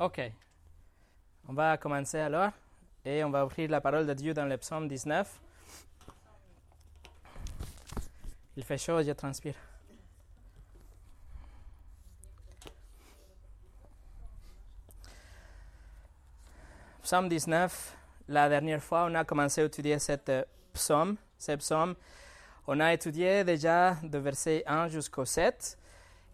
[0.00, 0.20] Ok.
[1.48, 2.50] On va commencer alors
[3.04, 5.40] et on va ouvrir la parole de Dieu dans le psaume 19.
[8.56, 9.54] Il fait chaud, je transpire.
[17.02, 17.96] Psaume 19,
[18.28, 21.94] la dernière fois, on a commencé à étudier cette euh, psaume, ce psaume.
[22.66, 25.78] On a étudié déjà de verset 1 jusqu'au 7.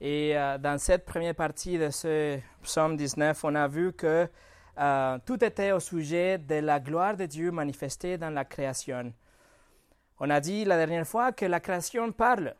[0.01, 4.27] Et euh, dans cette première partie de ce psaume 19, on a vu que
[4.79, 9.13] euh, tout était au sujet de la gloire de Dieu manifestée dans la création.
[10.19, 12.55] On a dit la dernière fois que la création parle.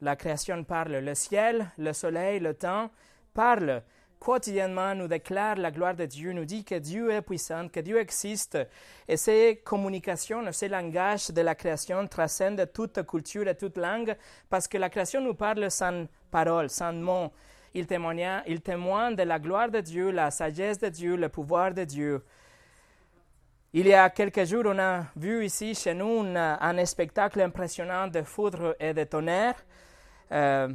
[0.00, 0.92] La création parle.
[0.96, 2.90] Le ciel, le soleil, le temps
[3.34, 3.82] parlent
[4.26, 7.96] quotidiennement nous déclare la gloire de Dieu, nous dit que Dieu est puissant, que Dieu
[8.00, 8.58] existe.
[9.06, 14.16] Et ces communications, ces langages de la création transcendent toute culture et toute langue
[14.50, 17.30] parce que la création nous parle sans parole, sans mots.
[17.72, 21.72] Il témoigne, il témoigne de la gloire de Dieu, la sagesse de Dieu, le pouvoir
[21.72, 22.24] de Dieu.
[23.72, 28.22] Il y a quelques jours, on a vu ici chez nous un, spectacle impressionnant de
[28.22, 29.54] foudre et de tonnerre.
[30.32, 30.66] Euh,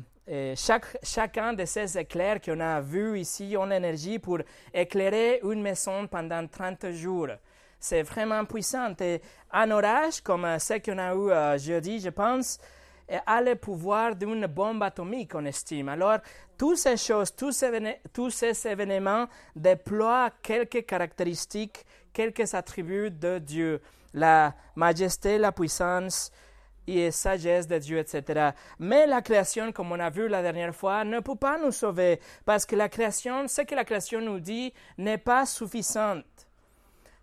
[0.55, 4.39] chaque, chacun de ces éclairs qu'on a vus ici ont l'énergie pour
[4.73, 7.29] éclairer une maison pendant 30 jours.
[7.79, 8.93] C'est vraiment puissant.
[9.01, 9.19] Et
[9.51, 12.59] un orage, comme ce qu'on a eu euh, jeudi, je pense,
[13.25, 15.89] a le pouvoir d'une bombe atomique, on estime.
[15.89, 16.19] Alors,
[16.57, 23.81] toutes ces choses, tous ces, tous ces événements déploient quelques caractéristiques, quelques attributs de Dieu.
[24.13, 26.31] La majesté, la puissance,
[26.87, 28.51] et sagesse de Dieu, etc.
[28.79, 32.19] Mais la création, comme on a vu la dernière fois, ne peut pas nous sauver
[32.45, 36.25] parce que la création, ce que la création nous dit, n'est pas suffisante.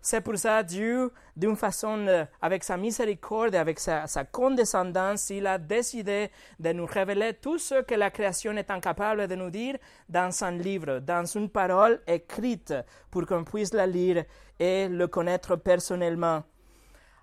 [0.01, 5.45] C'est pour ça Dieu, d'une façon, euh, avec sa miséricorde, avec sa, sa, condescendance, il
[5.45, 9.75] a décidé de nous révéler tout ce que la création est incapable de nous dire
[10.07, 12.73] dans un livre, dans une parole écrite,
[13.11, 14.23] pour qu'on puisse la lire
[14.57, 16.43] et le connaître personnellement.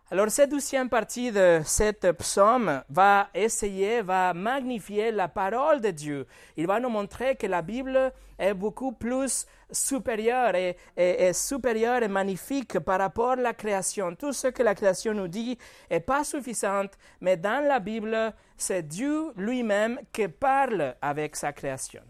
[0.08, 6.28] Alors, cette douzième partie de cette psaume va essayer, va magnifier la parole de Dieu.
[6.56, 12.08] Il va nous montrer que la Bible est beaucoup plus supérieure et, et, supérieure et
[12.08, 14.14] magnifique par rapport à la création.
[14.14, 15.58] Tout ce que la création nous dit
[15.90, 16.86] n'est pas suffisant,
[17.20, 22.02] mais dans la Bible, c'est Dieu lui-même qui parle avec sa création.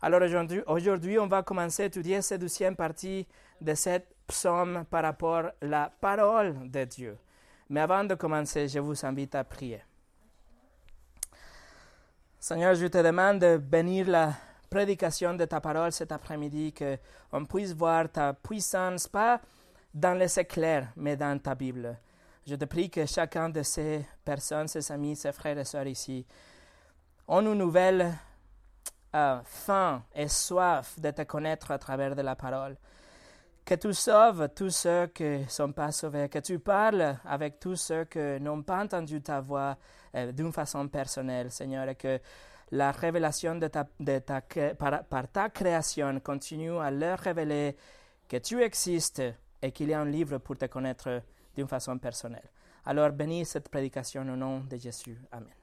[0.00, 3.28] Alors aujourd'hui, aujourd'hui, on va commencer à étudier cette douzième partie
[3.60, 7.18] de cette psaume par rapport à la parole de Dieu.
[7.68, 9.82] Mais avant de commencer, je vous invite à prier.
[12.38, 14.32] Seigneur, je te demande de bénir la
[14.70, 19.40] prédication de ta parole cet après-midi, qu'on puisse voir ta puissance, pas
[19.92, 21.98] dans les éclairs, mais dans ta Bible.
[22.46, 26.24] Je te prie que chacun de ces personnes, ces amis, ces frères et sœurs ici,
[27.28, 28.12] ont une nouvelle
[29.14, 32.76] euh, faim et soif de te connaître à travers de la parole
[33.70, 37.76] que tu sauves tous ceux qui ne sont pas sauvés, que tu parles avec tous
[37.76, 39.78] ceux qui n'ont pas entendu ta voix
[40.16, 42.18] euh, d'une façon personnelle, Seigneur, et que
[42.72, 43.84] la révélation de ta,
[44.74, 47.76] par, ta création continue à leur révéler
[48.28, 49.22] que tu existes
[49.62, 51.22] et qu'il y a un livre pour te connaître
[51.54, 52.50] d'une façon personnelle.
[52.86, 55.16] Alors bénis cette prédication au nom de Jésus.
[55.30, 55.54] Amen.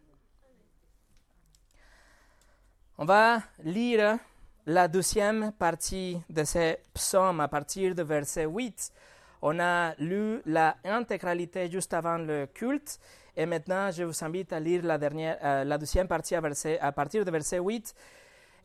[2.97, 4.17] On va lire
[4.67, 8.91] la deuxième partie de ce psaume à partir de verset 8.
[9.41, 12.99] On a lu la intégralité juste avant le culte
[13.37, 16.81] et maintenant je vous invite à lire la, dernière, euh, la deuxième partie à, verset,
[16.93, 17.95] partir de verset 8.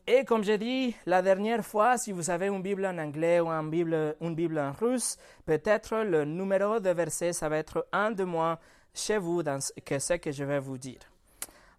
[0.05, 3.47] Et comme j'ai dit la dernière fois, si vous avez une Bible en anglais ou
[3.47, 8.11] une Bible, une Bible en russe, peut-être le numéro de verset, ça va être un
[8.11, 8.59] de moins
[8.93, 10.99] chez vous dans que ce que je vais vous dire.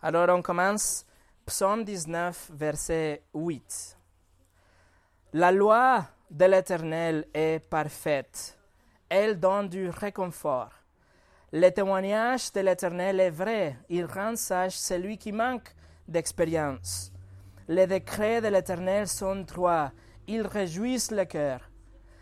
[0.00, 1.04] Alors on commence,
[1.44, 3.98] psaume 19, verset 8.
[5.36, 8.56] La loi de l'Éternel est parfaite.
[9.08, 10.70] Elle donne du réconfort.
[11.52, 13.76] Le témoignage de l'Éternel est vrai.
[13.88, 15.74] Il rend sage celui qui manque
[16.06, 17.10] d'expérience.
[17.66, 19.90] Les décrets de l'Éternel sont droits.
[20.28, 21.68] Ils réjouissent le cœur.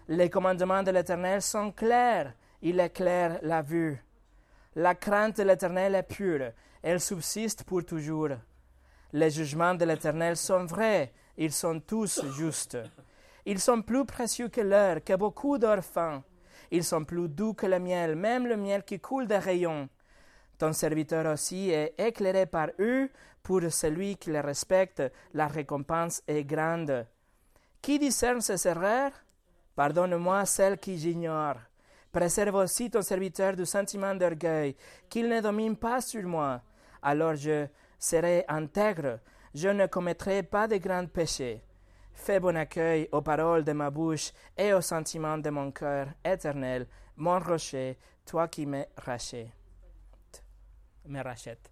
[0.08, 2.32] Les commandements de l'Éternel sont clairs.
[2.62, 4.02] Ils éclairent la vue.
[4.74, 6.52] La crainte de l'Éternel est pure.
[6.82, 8.30] Elle subsiste pour toujours.
[9.12, 11.12] Les jugements de l'Éternel sont vrais.
[11.36, 12.78] Ils sont tous justes.
[13.44, 15.80] Ils sont plus précieux que l'or, que beaucoup d'or.
[16.70, 19.88] Ils sont plus doux que le miel, même le miel qui coule des rayons.
[20.58, 23.10] Ton serviteur aussi est éclairé par eux.
[23.42, 25.02] Pour celui qui les respecte,
[25.34, 27.06] la récompense est grande.
[27.80, 29.12] Qui discerne ces erreurs?
[29.74, 31.56] Pardonne-moi celle qui j'ignore.
[32.12, 34.76] Préserve aussi ton serviteur du sentiment d'orgueil,
[35.08, 36.60] qu'il ne domine pas sur moi.
[37.02, 37.66] Alors je
[37.98, 39.18] serai intègre,
[39.54, 41.64] je ne commettrai pas de grands péchés.
[42.14, 46.86] Fais bon accueil aux paroles de ma bouche et aux sentiments de mon cœur éternel,
[47.16, 49.50] mon rocher, toi qui me rachètes.
[51.06, 51.70] Me rachètes.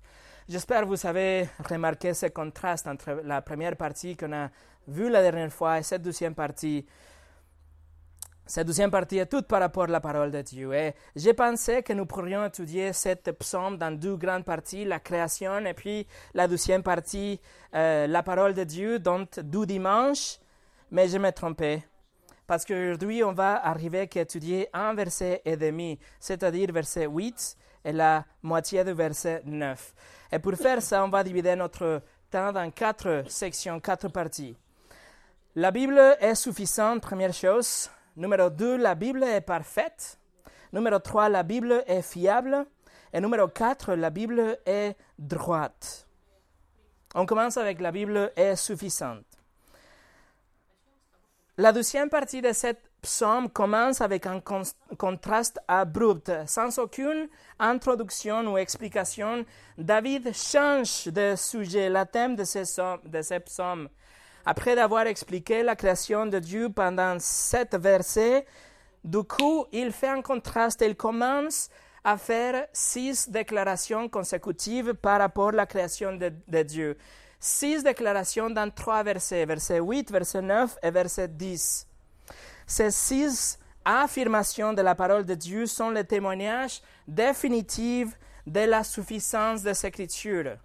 [0.49, 4.51] J'espère vous avez remarqué ce contraste entre la première partie qu'on a
[4.89, 6.85] vue la dernière fois et cette deuxième partie.
[8.51, 10.75] Cette deuxième partie est toute par rapport à la parole de Dieu.
[10.75, 15.65] Et j'ai pensé que nous pourrions étudier cette psaume dans deux grandes parties, la création
[15.65, 16.05] et puis
[16.35, 17.41] la deuxième partie,
[17.77, 20.41] euh, la parole de Dieu, dont deux dimanches.
[20.91, 21.85] Mais je me trompé.
[22.49, 27.93] Parce qu'aujourd'hui, on va arriver à étudier un verset et demi, c'est-à-dire verset 8 et
[27.93, 29.95] la moitié du verset 9.
[30.33, 34.57] Et pour faire ça, on va diviser notre temps dans quatre sections, quatre parties.
[35.55, 37.89] La Bible est suffisante, première chose.
[38.17, 40.19] Numéro deux, la Bible est parfaite.
[40.73, 42.67] Numéro trois, la Bible est fiable.
[43.13, 46.07] Et numéro quatre, la Bible est droite.
[47.15, 49.25] On commence avec la Bible est suffisante.
[51.57, 54.41] La deuxième partie de cette psaume commence avec un
[54.97, 56.31] contraste abrupt.
[56.47, 57.29] Sans aucune
[57.59, 59.45] introduction ou explication,
[59.77, 63.89] David change de sujet, le thème de ce, psaume.
[64.45, 68.47] Après d'avoir expliqué la création de Dieu pendant sept versets,
[69.05, 70.83] du coup, il fait un contraste.
[70.87, 71.71] Il commence
[72.05, 76.97] à faire six déclarations consécutives par rapport à la création de, de Dieu.
[77.39, 81.87] Six déclarations dans trois versets, verset 8, verset 9 et verset 10.
[82.67, 89.63] Ces six affirmations de la parole de Dieu sont le témoignage définitif de la suffisance
[89.63, 90.57] des Écritures.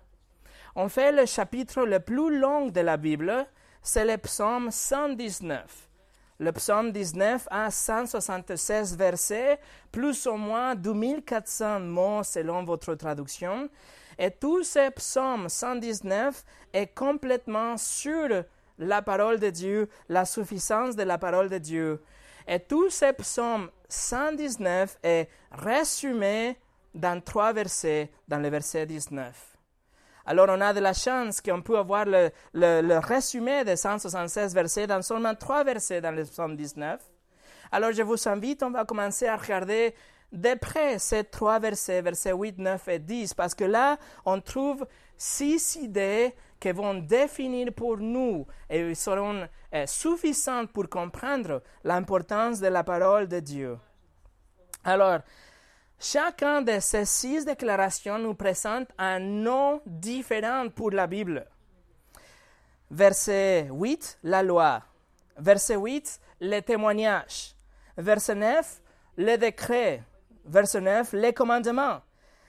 [0.76, 3.48] En fait, le chapitre le plus long de la Bible,
[3.86, 5.64] c'est le psaume 119.
[6.40, 9.60] Le psaume 19 a 176 versets,
[9.92, 13.70] plus ou moins 2400 mots selon votre traduction.
[14.18, 16.44] Et tout ce psaume 119
[16.74, 18.44] est complètement sur
[18.80, 22.04] la parole de Dieu, la suffisance de la parole de Dieu.
[22.48, 26.58] Et tout ce psaume 119 est résumé
[26.96, 29.55] dans trois versets, dans le verset 19.
[30.26, 35.02] Alors on a de la chance qu'on peut avoir le, résumé de 176 versets dans
[35.02, 37.00] seulement trois versets dans le psaume 19.
[37.72, 39.94] Alors je vous invite, on va commencer à regarder
[40.32, 44.86] de près ces trois versets, versets 8, 9 et 10, parce que là, on trouve
[45.18, 52.68] six idées qui vont définir pour nous et seront euh, suffisantes pour comprendre l'importance de
[52.68, 53.78] la parole de Dieu.
[54.84, 55.20] Alors,
[56.00, 61.46] chacun de ces six déclarations nous présente un nom différent pour la Bible.
[62.92, 64.82] Verset 8, la loi.
[65.38, 67.56] Verset 8, le témoignage.
[67.98, 68.82] Verset 9,
[69.18, 70.04] le décret.
[70.46, 72.02] Verset 9, les commandements.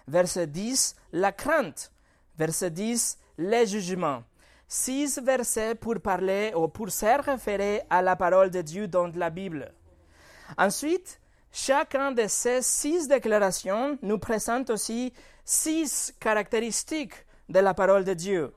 [0.06, 1.90] Verset 10, la crainte.
[2.36, 4.22] Verset 10, les jugements.
[4.68, 9.30] Six versets pour parler ou pour se référer à la parole de Dieu dans la
[9.30, 9.72] Bible.
[10.58, 11.20] Ensuite,
[11.52, 15.12] chacun de ces six déclarations nous présente aussi
[15.44, 17.14] six caractéristiques
[17.48, 18.52] de la parole de Dieu.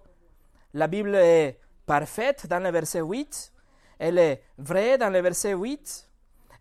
[0.73, 3.51] La Bible est parfaite dans le verset 8,
[3.99, 6.07] elle est vraie dans le verset 8,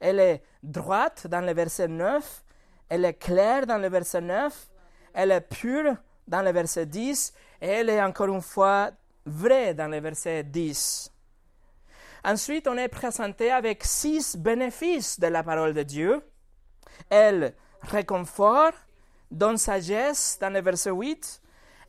[0.00, 2.44] elle est droite dans le verset 9,
[2.88, 4.68] elle est claire dans le verset 9,
[5.14, 5.94] elle est pure
[6.26, 8.90] dans le verset 10 et elle est encore une fois
[9.26, 11.12] vraie dans le verset 10.
[12.24, 16.22] Ensuite, on est présenté avec six bénéfices de la parole de Dieu.
[17.10, 18.72] Elle réconfort,
[19.30, 21.40] donne sagesse dans le verset 8.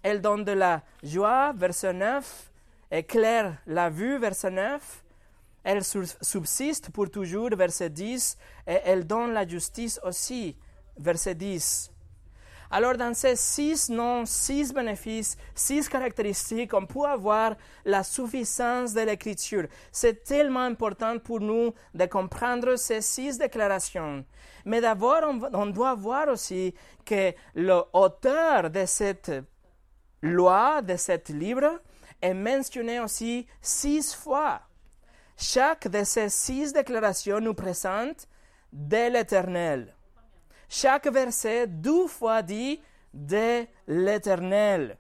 [0.04, 2.52] Elle donne de la joie, verset 9.
[2.92, 5.04] Éclaire la vue, verset 9.
[5.64, 8.38] Elle subsiste pour toujours, verset 10.
[8.68, 10.56] Et elle donne la justice aussi,
[10.98, 11.92] verset 10.
[12.72, 19.02] Alors dans ces six noms, six bénéfices, six caractéristiques, on peut avoir la suffisance de
[19.02, 19.68] l'écriture.
[19.92, 24.24] C'est tellement important pour nous de comprendre ces six déclarations.
[24.66, 25.22] Mais d'abord,
[25.54, 29.32] on, doit voir aussi que l'auteur de cette
[30.22, 31.82] loi, de ce livre,
[32.22, 34.62] est mentionné aussi six fois.
[35.38, 38.28] Chaque de ces six déclarations nous présente
[38.72, 39.96] de l'Éternel.
[40.70, 42.80] Chaque verset, deux fois dit
[43.14, 44.98] de l'Éternel.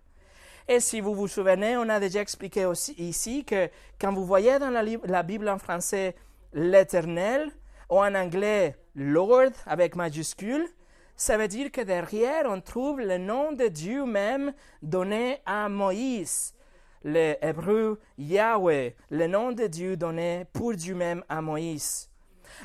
[0.68, 4.60] Et si vous vous souvenez, on a déjà expliqué aussi ici que quand vous voyez
[4.60, 6.16] dans la, la Bible en français
[6.54, 7.52] l'Éternel,
[7.90, 10.68] ou en anglais Lord avec majuscule,
[11.16, 16.54] ça veut dire que derrière on trouve le nom de Dieu même donné à Moïse.
[17.04, 22.10] Le hébreu Yahweh, le nom de Dieu donné pour Dieu même à Moïse.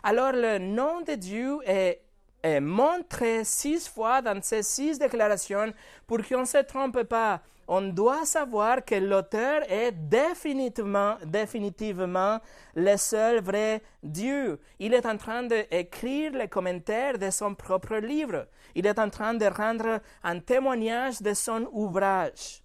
[0.03, 2.03] Alors le nom de Dieu est
[2.45, 5.73] est montré six fois dans ces six déclarations
[6.07, 7.41] pour qu'on ne se trompe pas.
[7.67, 12.39] on doit savoir que l'auteur est définitivement, définitivement
[12.75, 14.61] le seul vrai Dieu.
[14.79, 18.47] Il est en train d'écrire les commentaires de son propre livre.
[18.75, 22.63] Il est en train de rendre un témoignage de son ouvrage.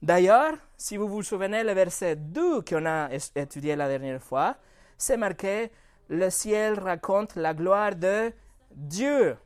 [0.00, 4.56] D'ailleurs, si vous vous souvenez, le verset 2 qu'on a étudié la dernière fois,
[4.96, 5.70] c'est marqué
[6.12, 8.32] Le ciel raconte la gloire de
[8.72, 9.36] Dieu.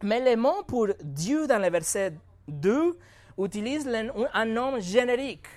[0.00, 2.14] Mais le mot pour Dieu dans le verset
[2.46, 2.96] 2
[3.36, 3.90] utilise
[4.32, 5.48] un nom générique.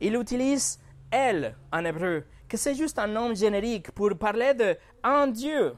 [0.00, 0.78] Il utilise
[1.10, 5.74] elle en hébreu, que c'est juste un nom générique pour parler de un Dieu.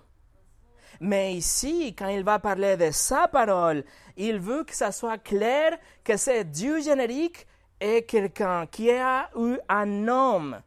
[1.01, 3.85] Mais ici, quand il va parler de sa parole,
[4.19, 7.47] il veut que ça soit clair que c'est Dieu générique
[7.81, 10.61] et quelqu'un qui a eu un nom.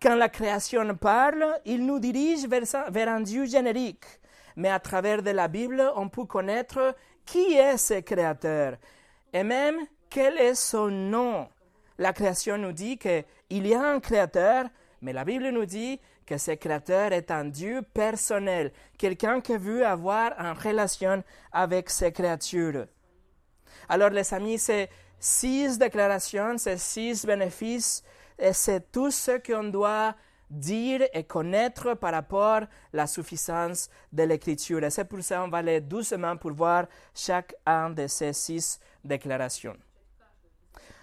[0.00, 4.04] Quand la création parle, il nous dirige vers, un Dieu générique.
[4.56, 8.76] Mais à travers de la Bible, on peut connaître qui est ce créateur
[9.32, 9.76] et même
[10.08, 11.48] quel est son nom?
[11.98, 14.66] La création nous dit qu'il y a un créateur,
[15.02, 19.86] mais la Bible nous dit que ce créateur est un Dieu personnel, quelqu'un qui veut
[19.86, 21.22] avoir une relation
[21.52, 22.86] avec ses créatures.
[23.88, 24.88] Alors les amis, c'est
[25.18, 28.02] six déclarations, c'est six bénéfices,
[28.38, 30.14] et c'est tout ce qu'on doit
[30.48, 34.82] dire et connaître par rapport à la suffisance de l'écriture.
[34.84, 39.76] Et c'est pour ça qu'on va aller doucement pour voir chacun de ces six déclarations.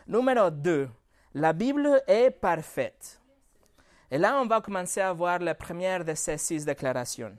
[0.07, 0.89] Numéro 2.
[1.35, 3.19] La Bible est parfaite.
[4.11, 7.35] Et là, on va commencer à voir la première de ces six déclarations.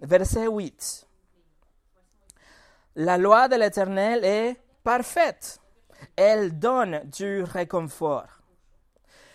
[0.00, 1.06] Verset 8.
[2.96, 5.58] La loi de l'Éternel est parfaite.
[6.14, 8.43] Elle donne du réconfort.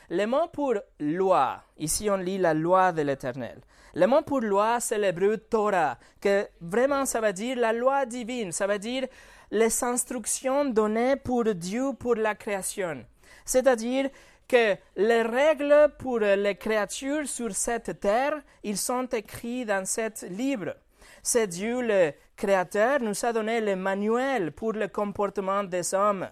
[0.10, 3.62] Le mot pour loi, ici on lit la loi de l'Éternel.
[3.94, 8.52] Le mot pour loi, c'est l'hébreu Torah, que vraiment ça veut dire la loi divine,
[8.52, 9.08] ça veut dire
[9.52, 13.06] les instructions données pour Dieu pour la création.
[13.46, 14.10] C'est-à-dire
[14.48, 20.76] que les règles pour les créatures sur cette terre, ils sont écrits dans ce livre.
[21.22, 26.30] C'est Dieu le Créateur nous a donné le manuel pour le comportement des hommes.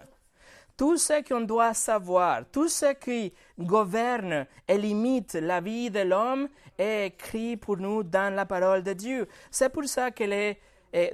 [0.78, 6.48] Tout ce qu'on doit savoir, tout ce qui gouverne et limite la vie de l'homme
[6.78, 9.28] est écrit pour nous dans la parole de Dieu.
[9.50, 10.60] C'est pour ça qu'elle est,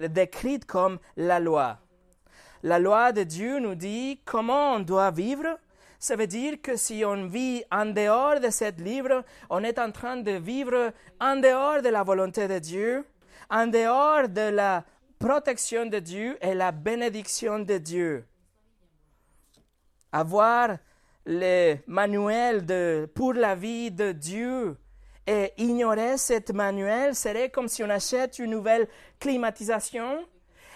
[0.10, 1.80] décrite comme la loi.
[2.62, 5.58] La loi de Dieu nous dit comment on doit vivre.
[5.98, 9.92] Ça veut dire que si on vit en dehors de ce livre, on est en
[9.92, 10.92] train de vivre
[11.22, 13.06] en dehors de la volonté de Dieu,
[13.50, 14.84] en dehors de la
[15.20, 18.26] protection de Dieu et la bénédiction de Dieu.
[20.14, 20.78] Avoir
[21.26, 24.78] le manuel de, pour la vie de Dieu
[25.28, 28.88] et ignorer ce manuel serait comme si on achète une nouvelle
[29.20, 30.26] climatisation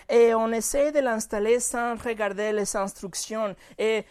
[0.09, 4.05] et on essaie de l'installer sans regarder les instructions et,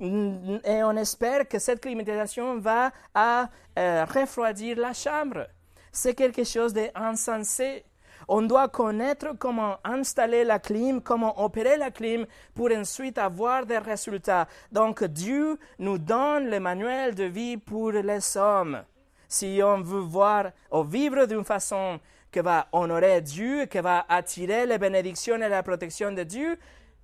[0.00, 5.46] et on espère que cette climatisation va euh, refroidir la chambre.
[5.92, 7.84] C'est quelque chose d'insensé.
[8.28, 13.78] On doit connaître comment installer la clim, comment opérer la clim pour ensuite avoir des
[13.78, 14.46] résultats.
[14.70, 18.82] Donc Dieu nous donne le manuel de vie pour les hommes.
[19.28, 22.00] Si on veut voir ou vivre d'une façon
[22.30, 26.58] qui va honorer Dieu, qui va attirer les bénédictions et la protection de Dieu,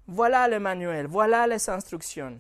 [0.07, 2.39] voilà le manuel, voilà les instructions.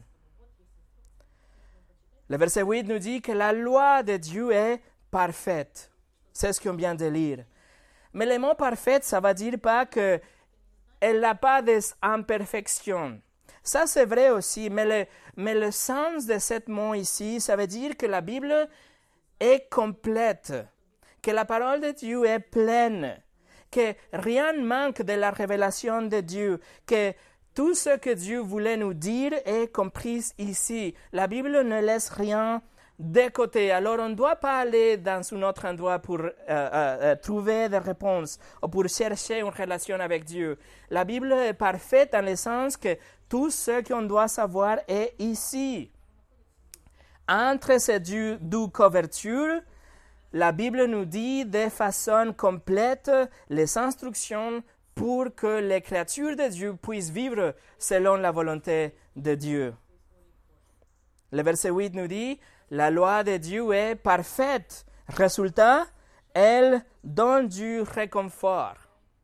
[2.28, 4.80] Le verset 8 nous dit que la loi de Dieu est
[5.10, 5.90] parfaite.
[6.32, 7.44] C'est ce qu'on vient de lire.
[8.16, 13.20] Mais le mot parfaite, ça veut dire pas qu'elle n'a pas d'imperfections.
[13.62, 15.06] Ça, c'est vrai aussi, mais le,
[15.36, 18.68] mais le sens de ce mot ici, ça veut dire que la Bible
[19.38, 20.54] est complète
[21.20, 23.20] que la parole de Dieu est pleine,
[23.70, 27.12] que rien ne manque de la révélation de Dieu, que
[27.54, 30.94] tout ce que Dieu voulait nous dire est compris ici.
[31.12, 32.62] La Bible ne laisse rien
[32.98, 33.70] de côté.
[33.70, 37.68] Alors on ne doit pas aller dans un autre endroit pour euh, euh, euh, trouver
[37.68, 40.58] des réponses ou pour chercher une relation avec Dieu.
[40.90, 42.96] La Bible est parfaite dans le sens que
[43.28, 45.90] tout ce qu'on doit savoir est ici.
[47.28, 49.60] Entre ces deux, deux couvertures,
[50.32, 53.10] la Bible nous dit de façon complète
[53.48, 54.62] les instructions
[54.94, 59.74] pour que les créatures de Dieu puissent vivre selon la volonté de Dieu.
[61.32, 62.38] Le verset 8 nous dit,
[62.70, 64.84] la loi de Dieu est parfaite.
[65.08, 65.86] Résultat,
[66.34, 68.76] elle donne du réconfort.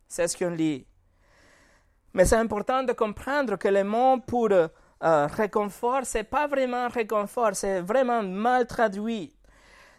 [0.08, 0.86] C'est ce qu'on lit.
[2.14, 4.68] Mais c'est important de comprendre que le mot pour euh,
[5.26, 9.34] réconfort, ce n'est pas vraiment réconfort, c'est vraiment mal traduit.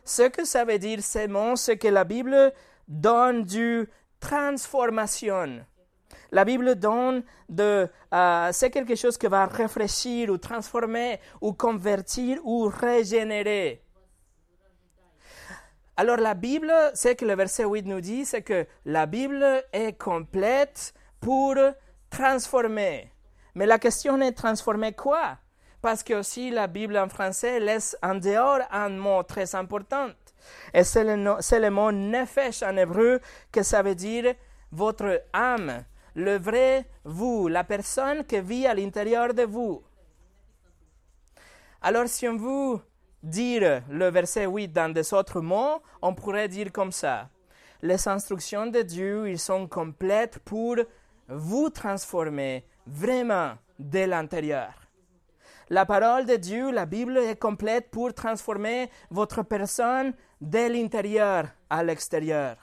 [0.06, 2.54] Ce que ça veut dire ces mots, c'est que la Bible
[2.88, 5.66] donne du transformation.
[6.34, 12.40] La Bible donne de, euh, c'est quelque chose qui va réfléchir ou transformer ou convertir
[12.44, 13.84] ou régénérer.
[15.96, 19.94] Alors la Bible, ce que le verset 8 nous dit, c'est que la Bible est
[19.94, 21.56] complète pour
[22.10, 23.12] transformer.
[23.54, 25.38] Mais la question est transformer quoi?
[25.84, 30.08] Parce que aussi la Bible en français laisse en dehors un mot très important.
[30.74, 33.20] Et c'est le, le, mot nefesh en hébreu
[33.52, 34.34] que ça veut dire
[34.72, 35.84] votre âme,
[36.16, 39.84] le vrai vous, la personne qui vit à l'intérieur de vous.
[41.82, 42.80] Alors si on veut
[43.22, 47.30] dire le verset 8 dans des autres mots, on pourrait dire comme ça.
[47.82, 50.78] Les instructions de Dieu, ils sont complètes pour
[51.28, 54.74] vous transformer vraiment de l'intérieur.
[55.70, 61.84] La parole de Dieu, la Bible est complète pour transformer votre personne de l'intérieur à
[61.84, 62.58] l'extérieur.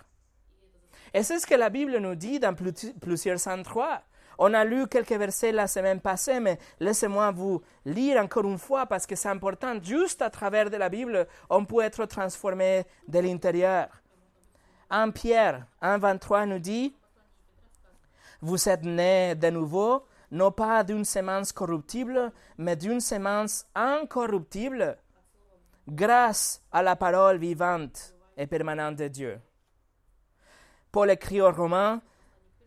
[1.12, 4.02] Et c'est ce que la Bible nous dit dans plusieurs endroits.
[4.42, 8.86] On a lu quelques versets la semaine passée, mais laissez-moi vous lire encore une fois
[8.86, 9.74] parce que c'est important.
[9.82, 13.88] Juste à travers de la Bible, on peut être transformé de l'intérieur.
[14.88, 16.96] 1 Pierre 1.23 nous dit,
[18.40, 24.96] Vous êtes nés de nouveau, non pas d'une semence corruptible, mais d'une semence incorruptible,
[25.86, 29.40] grâce à la parole vivante et permanente de Dieu.
[30.92, 32.02] Paul écrit aux Romains,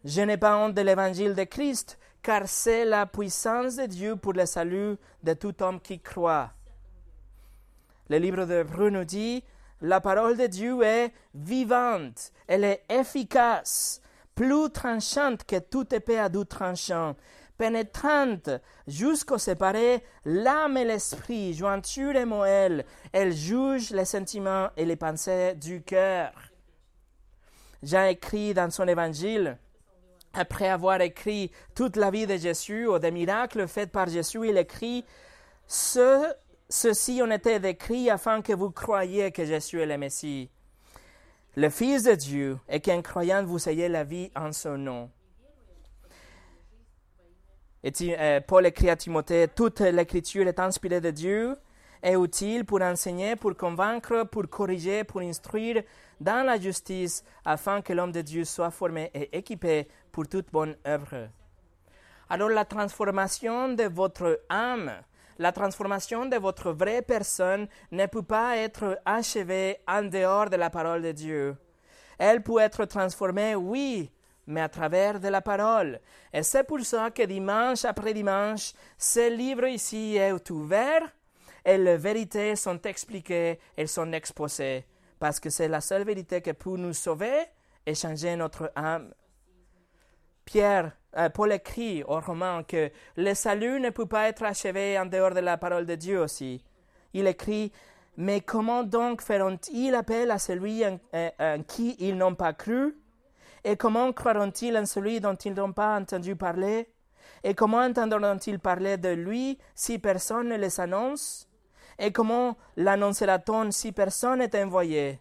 [0.06, 4.34] Je n'ai pas honte de l'évangile de Christ, car c'est la puissance de Dieu pour
[4.34, 6.51] le salut de tout homme qui croit.
[8.10, 9.44] Le livre de Hébreux nous dit,
[9.82, 14.01] la parole de Dieu est vivante, elle est efficace,
[14.36, 17.15] plus tranchante que toute épée à doux tranchant,
[17.58, 18.50] pénétrante
[18.88, 22.86] jusqu'au séparé l'âme et l'esprit, jointure et moelle.
[23.12, 26.32] Elle juge les sentiments et les pensées du cœur.
[27.84, 29.58] Jean écrit dans son évangile,
[30.34, 34.58] après avoir écrit toute la vie de Jésus ou des miracles faits par Jésus, il
[34.58, 35.06] écrit
[35.68, 36.34] Ce,
[36.70, 40.50] Ceci ont été décrits afin que vous croyiez que Jésus est le Messie,
[41.56, 45.12] le Fils de Dieu, et qu'en croyant vous ayez la vie en son nom.
[47.84, 51.57] Et euh, Paul écrit à Timothée Toute l'écriture est inspirée de Dieu
[52.01, 55.84] est utile pour enseigner, pour convaincre, pour corriger, pour instruire
[56.20, 60.76] dans la justice, afin que l'homme de Dieu soit formé et équipé pour toute bonne
[60.88, 61.30] œuvre.
[62.30, 64.92] Alors la transformation de votre âme,
[65.38, 70.70] la transformation de votre vraie personne ne peut pas être achevée en dehors de la
[70.70, 71.56] parole de Dieu.
[72.18, 74.12] Elle peut être transformée, oui,
[74.48, 76.00] mais à travers de la parole.
[76.32, 81.04] Et c'est pour ça que dimanche après dimanche, ce livre ici est ouvert
[81.66, 84.86] et les vérités sont expliquées, elles sont exposées,
[85.24, 87.46] parce que c'est la seule vérité qui peut nous sauver
[87.86, 89.14] et changer notre âme.
[90.44, 95.05] Pierre, euh, Paul écrit au roman que le salut ne peut pas être achevé en
[95.05, 96.62] dehors de la parole de Dieu aussi.
[97.14, 97.72] Il écrit
[98.18, 102.94] Mais comment donc feront-ils appel à celui en, en qui ils n'ont pas cru?
[103.64, 106.90] Et comment croiront-ils en celui dont ils n'ont pas entendu parler?
[107.46, 111.48] Et comment entendront-ils parler de lui si personne ne les annonce
[112.00, 115.20] et comment l'annonce-t-on si personne n'est envoyé?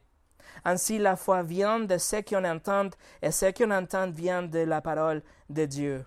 [0.65, 4.81] Ainsi la foi vient de ce qu'on entend, et ce qu'on entend vient de la
[4.81, 6.05] parole de Dieu.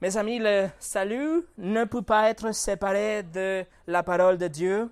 [0.00, 4.90] Mes amis, le salut ne peut pas être séparé de la parole de Dieu.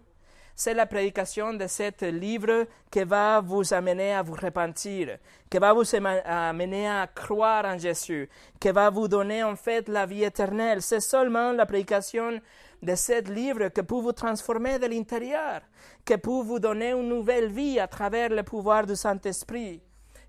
[0.58, 5.18] C'est la prédication de ce livre qui va vous amener à vous repentir,
[5.50, 10.06] qui va vous amener à croire en Jésus, qui va vous donner en fait la
[10.06, 10.80] vie éternelle.
[10.80, 12.40] C'est seulement la prédication
[12.82, 15.60] de ce livre que peut vous transformer de l'intérieur,
[16.04, 19.82] que peut vous donner une nouvelle vie à travers le pouvoir du Saint-Esprit,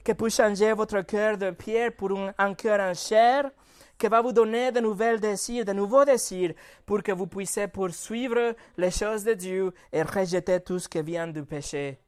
[0.04, 3.50] que peut changer votre cœur de pierre pour un, cœur en chair,
[3.98, 6.54] qui va vous donner de nouvelles désirs, de nouveaux désirs,
[6.86, 11.28] pour que vous puissiez poursuivre les choses de Dieu et rejeter tout ce qui vient
[11.28, 12.00] du péché.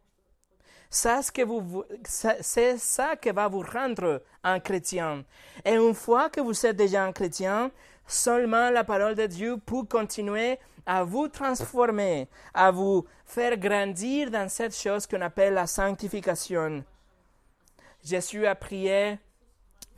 [0.89, 5.23] C'est ça qui va vous rendre un chrétien.
[5.63, 7.69] Et une fois que vous êtes déjà un chrétien,
[8.09, 14.49] Seulement la parole de Dieu peut continuer à vous transformer, à vous faire grandir dans
[14.49, 16.83] cette chose qu'on appelle la sanctification.
[18.03, 19.19] Jésus a prié,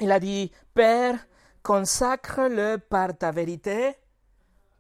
[0.02, 1.26] il a dit, Père,
[1.64, 3.96] consacre-le par ta vérité,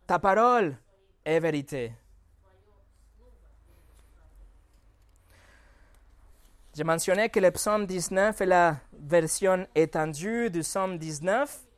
[0.05, 0.75] ta parole
[1.23, 1.93] est vérité.
[6.75, 11.70] J'ai mentionné que le psaume 19 est la version étendue du psaume 19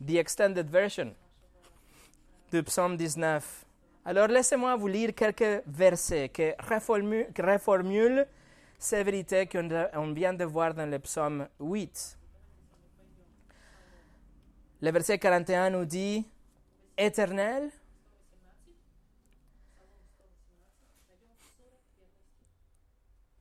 [0.00, 1.14] the extended version
[2.50, 3.64] du psaume 19.
[4.04, 8.26] Alors laissez-moi vous lire quelques versets qui reformulent,
[8.78, 12.16] ces vérités qu'on vient de voir dans le psaume 8.
[14.80, 16.24] Le verset 41 nous dit,
[16.96, 17.70] Éternel,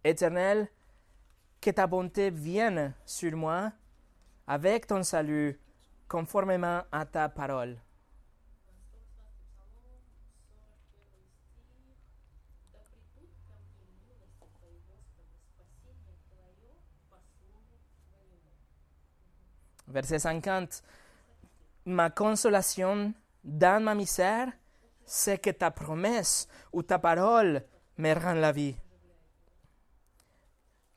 [0.04, 0.68] Éternel,
[1.62, 3.72] que ta bonté vienne sur moi
[4.48, 5.60] avec ton salut,
[6.08, 7.78] conformément à ta parole.
[19.88, 20.84] Verset 50.
[21.86, 24.50] Ma consolation dans ma misère,
[25.06, 27.64] c'est que ta promesse ou ta parole
[27.98, 28.76] me rend la vie.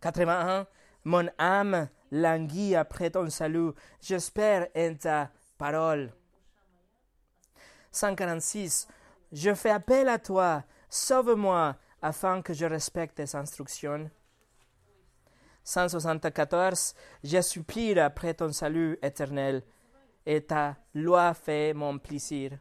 [0.01, 0.67] 81.
[1.05, 3.73] Mon âme languit après ton salut.
[4.01, 6.13] J'espère en ta parole.
[7.93, 8.87] 146.
[9.33, 10.65] Je fais appel à toi.
[10.89, 14.11] Sauve-moi afin que je respecte tes instructions.
[15.65, 16.95] 174.
[17.23, 19.63] Je supplie après ton salut éternel,
[20.27, 22.53] et ta loi fait mon plaisir.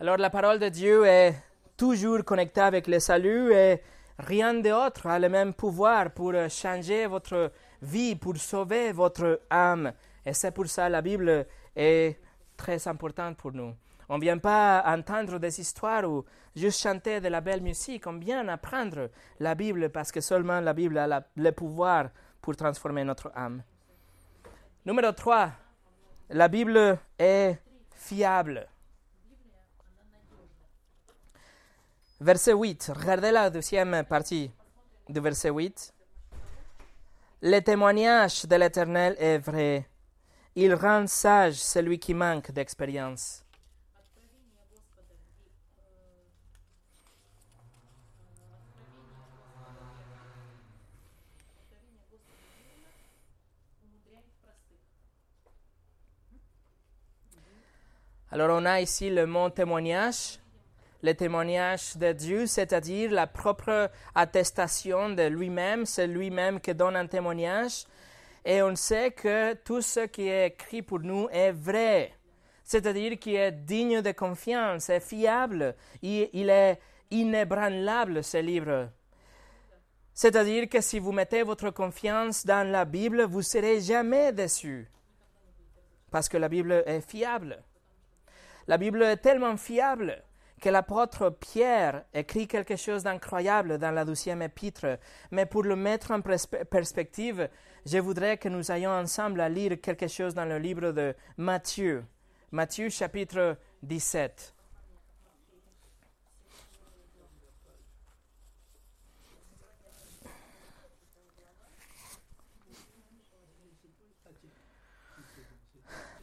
[0.00, 1.34] Alors la parole de Dieu est
[1.76, 3.82] toujours connectée avec le salut et
[4.18, 7.52] rien d'autre a le même pouvoir pour changer votre
[7.82, 9.92] vie, pour sauver votre âme.
[10.24, 12.18] Et c'est pour ça que la Bible est
[12.56, 13.74] très importante pour nous.
[14.08, 16.24] On ne vient pas entendre des histoires ou
[16.56, 18.06] juste chanter de la belle musique.
[18.06, 22.08] On vient apprendre la Bible parce que seulement la Bible a le pouvoir
[22.40, 23.62] pour transformer notre âme.
[24.86, 25.50] Numéro 3.
[26.30, 27.58] La Bible est
[27.94, 28.66] fiable.
[32.20, 32.92] Verset 8.
[32.96, 34.50] Regardez la deuxième partie
[35.08, 35.94] du verset 8.
[37.42, 39.88] Le témoignage de l'Éternel est vrai.
[40.56, 43.44] Il rend sage celui qui manque d'expérience.
[58.32, 60.40] Alors on a ici le mot témoignage,
[61.02, 67.06] le témoignage de Dieu, c'est-à-dire la propre attestation de lui-même, c'est lui-même qui donne un
[67.06, 67.84] témoignage.
[68.44, 72.14] Et on sait que tout ce qui est écrit pour nous est vrai,
[72.64, 76.80] c'est-à-dire qu'il est digne de confiance, est fiable, il, il est
[77.10, 78.90] inébranlable, ce livre.
[80.14, 84.90] C'est-à-dire que si vous mettez votre confiance dans la Bible, vous serez jamais déçu,
[86.10, 87.62] parce que la Bible est fiable.
[88.66, 90.22] La Bible est tellement fiable
[90.60, 94.98] que l'apôtre Pierre écrit quelque chose d'incroyable dans la douzième épître.
[95.30, 97.48] Mais pour le mettre en perspective,
[97.86, 102.04] je voudrais que nous ayons ensemble à lire quelque chose dans le livre de Matthieu.
[102.50, 104.54] Matthieu chapitre 17.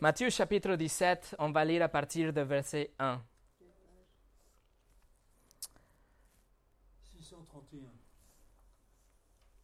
[0.02, 3.22] Matthieu chapitre 17, on va lire à partir de verset 1.
[7.76, 7.92] 631.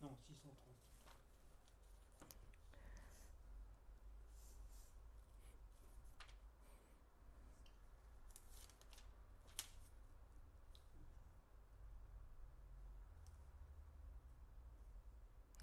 [0.02, 0.62] Non, 630.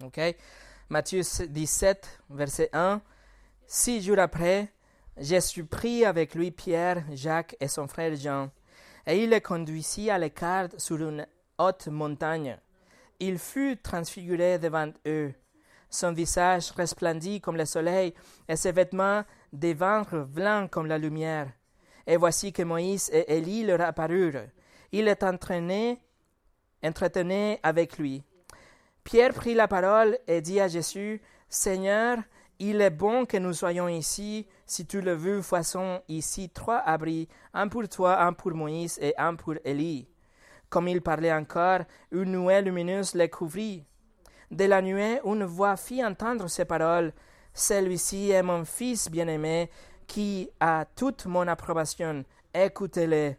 [0.01, 0.35] OK
[0.89, 3.01] Matthieu 17, verset 1.
[3.67, 4.73] Six jours après,
[5.17, 8.49] j'ai suis pris avec lui Pierre, Jacques et son frère Jean,
[9.05, 11.27] et il les conduisit à l'écart sur une
[11.87, 12.57] montagne.
[13.19, 15.33] Il fut transfiguré devant eux.
[15.89, 18.13] Son visage resplendit comme le soleil,
[18.47, 21.51] et ses vêtements des ventres blancs comme la lumière.
[22.05, 24.47] Et voici que Moïse et Élie leur apparurent.
[24.91, 25.99] Il est entraîné,
[26.83, 28.23] entretenu avec lui.
[29.03, 32.19] Pierre prit la parole et dit à Jésus, Seigneur,
[32.59, 34.47] il est bon que nous soyons ici.
[34.65, 39.13] Si tu le veux, faisons ici trois abris, un pour toi, un pour Moïse et
[39.17, 40.07] un pour Élie.
[40.69, 43.85] Comme il parlait encore, une nuée lumineuse les couvrit.
[44.51, 47.13] De la nuée, une voix fit entendre ces paroles.
[47.53, 49.69] Celui-ci est mon fils bien-aimé,
[50.07, 52.23] qui a toute mon approbation.
[52.53, 53.35] Écoutez-le.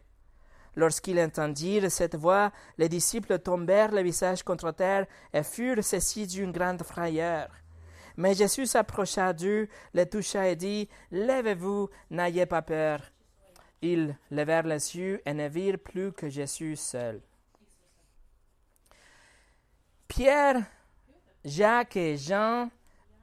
[0.75, 6.51] Lorsqu'ils entendirent cette voix, les disciples tombèrent le visage contre terre et furent saisis d'une
[6.51, 7.49] grande frayeur.
[8.15, 13.10] Mais Jésus s'approcha d'eux, les toucha et dit, Lèvez-vous, n'ayez pas peur.
[13.81, 17.21] Ils levèrent les yeux et ne virent plus que Jésus seul.
[20.07, 20.61] Pierre,
[21.43, 22.69] Jacques et Jean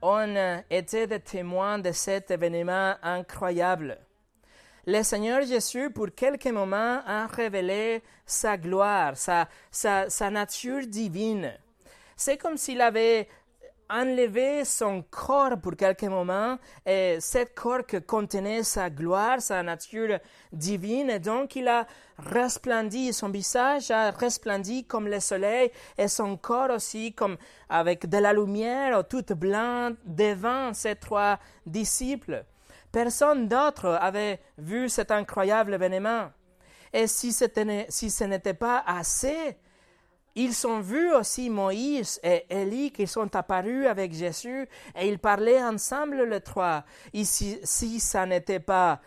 [0.01, 3.97] ont été des témoins de cet événement incroyable.
[4.87, 11.53] Le Seigneur Jésus, pour quelques moments, a révélé sa gloire, sa, sa, sa nature divine.
[12.15, 13.27] C'est comme s'il avait
[13.89, 20.19] enlevé son corps pour quelques moments, et cet corps que contenait sa gloire, sa nature
[20.53, 26.37] divine, et donc il a resplendi, son visage a resplendi comme le soleil, et son
[26.37, 27.37] corps aussi comme
[27.69, 32.45] avec de la lumière toute blanche devant ses trois disciples.
[32.91, 36.29] Personne d'autre avait vu cet incroyable événement.
[36.91, 39.57] Et si, si ce n'était pas assez,
[40.39, 45.61] ils ont vu aussi Moïse et Élie qui sont apparus avec Jésus et ils parlaient
[45.61, 46.85] ensemble les trois.
[47.13, 49.01] Et si, ça n'était pas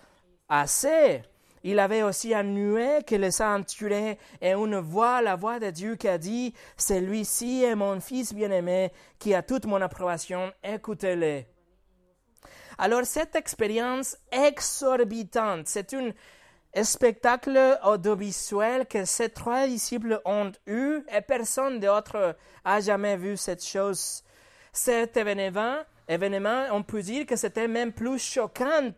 [0.47, 1.23] assez,
[1.65, 5.71] il avait aussi un nuée qui les a entourés et une voix, la voix de
[5.71, 11.45] Dieu qui a dit, celui-ci est mon fils bien-aimé qui a toute mon approbation, écoutez-le.
[12.77, 16.13] Alors cette expérience exorbitante, c'est une
[16.83, 23.65] spectacle audiovisuel que ces trois disciples ont eu et personne d'autre a jamais vu cette
[23.65, 24.23] chose.
[24.73, 25.77] Cet événement,
[26.09, 28.91] événement, on peut dire que c'était même plus choquant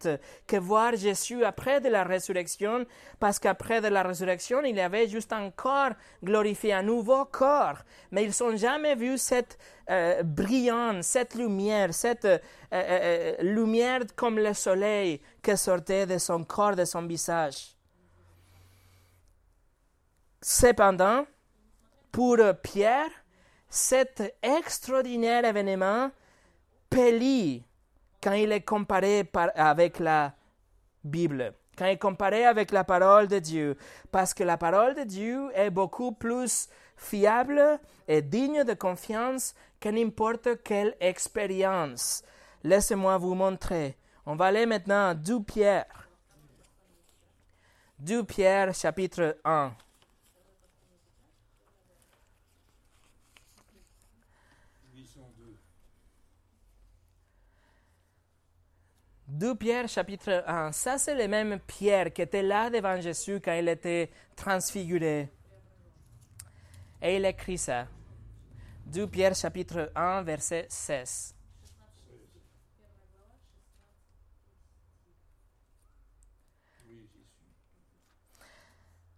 [0.47, 2.87] que voir Jésus après de la résurrection,
[3.21, 7.79] parce qu'après de la résurrection, il avait juste un corps glorifié, un nouveau corps.
[8.11, 9.59] Mais ils n'ont jamais vu cette
[9.91, 12.39] euh, brillante, cette lumière, cette euh,
[12.73, 17.77] euh, lumière comme le soleil qui sortait de son corps, de son visage.
[20.41, 21.27] Cependant,
[22.11, 23.11] pour Pierre,
[23.69, 26.11] cet extraordinaire événement
[26.95, 27.65] pélit
[28.23, 30.33] quand il est comparé avec la
[31.03, 33.77] Bible, quand il est comparé avec la parole de Dieu,
[34.13, 39.89] parce que la parole de Dieu est beaucoup plus fiable et digne de confiance que
[39.89, 42.23] n'importe quelle expérience.
[42.63, 43.99] Laissez-moi vous montrer.
[44.25, 46.09] On va aller maintenant à 2 Pierre.
[47.99, 49.73] 2 Pierre chapitre 1.
[59.35, 60.71] 2 Pierre chapitre 1.
[60.71, 65.29] Ça, c'est le même Pierre qui était là devant Jésus quand il était transfiguré.
[67.03, 67.89] Et il écrit ça.
[68.87, 71.35] 2 Pierre chapitre 1, verset 16.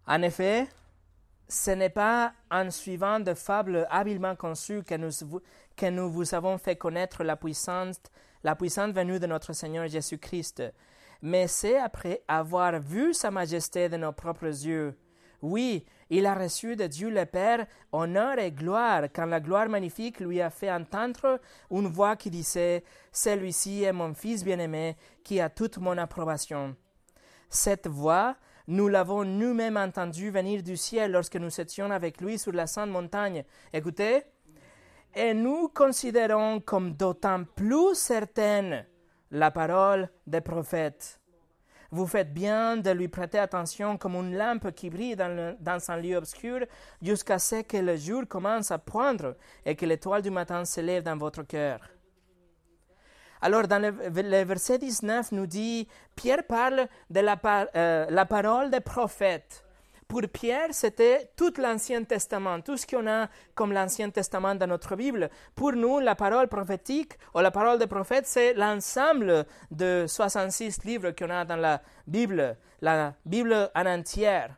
[0.07, 0.67] En effet,
[1.47, 5.11] ce n'est pas en suivant de fables habilement conçues que nous,
[5.77, 8.01] que nous vous avons fait connaître la puissance
[8.47, 10.63] la puissante venue de notre Seigneur Jésus-Christ,
[11.21, 14.97] mais c'est après avoir vu Sa Majesté de nos propres yeux.
[15.43, 20.21] Oui, il a reçu de Dieu le Père honneur et gloire quand la gloire magnifique
[20.21, 21.41] lui a fait entendre
[21.73, 26.77] une voix qui disait Celui-ci est mon Fils bien-aimé qui a toute mon approbation.
[27.51, 28.37] Cette voix,
[28.69, 32.91] nous l'avons nous-mêmes entendue venir du ciel lorsque nous étions avec lui sur la sainte
[32.91, 33.43] montagne.
[33.73, 34.23] Écoutez,
[35.17, 38.85] et nous considérons comme d'autant plus certaine
[39.31, 41.19] la parole des prophètes.
[41.91, 46.17] Vous faites bien de lui prêter attention comme une lampe qui brille dans, un lieu
[46.17, 46.67] obscur
[47.01, 51.17] jusqu'à ce que le jour commence à poindre et que l'étoile du matin s'élève dans
[51.17, 51.81] votre cœur.
[53.41, 57.39] Alors, dans le, verset 19, nous dit, Pierre parle de la,
[57.77, 59.66] euh, la parole des prophètes.
[60.09, 64.95] Pour Pierre, c'était tout l'Ancien Testament, tout ce qu'on a comme l'Ancien Testament dans notre
[64.95, 65.29] Bible.
[65.55, 71.11] Pour nous, la parole prophétique ou la parole des prophètes, c'est l'ensemble de 66 livres
[71.11, 74.57] qu'on a dans la Bible, la Bible en entière.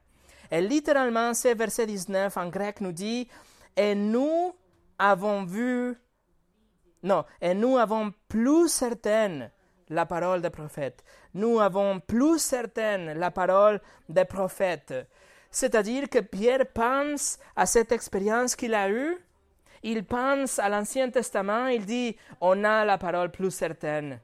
[0.51, 3.27] Et littéralement, ce verset 19 en grec nous dit,
[3.75, 4.55] et nous
[4.99, 5.97] avons vu,
[7.03, 9.51] non, et nous avons plus certaine
[9.91, 11.03] la parole des prophètes.
[11.35, 14.95] Nous avons plus certaine la parole des prophètes.
[15.51, 19.17] C'est-à-dire que Pierre pense à cette expérience qu'il a eue,
[19.83, 24.21] il pense à l'Ancien Testament, il dit, on a la parole plus certaine.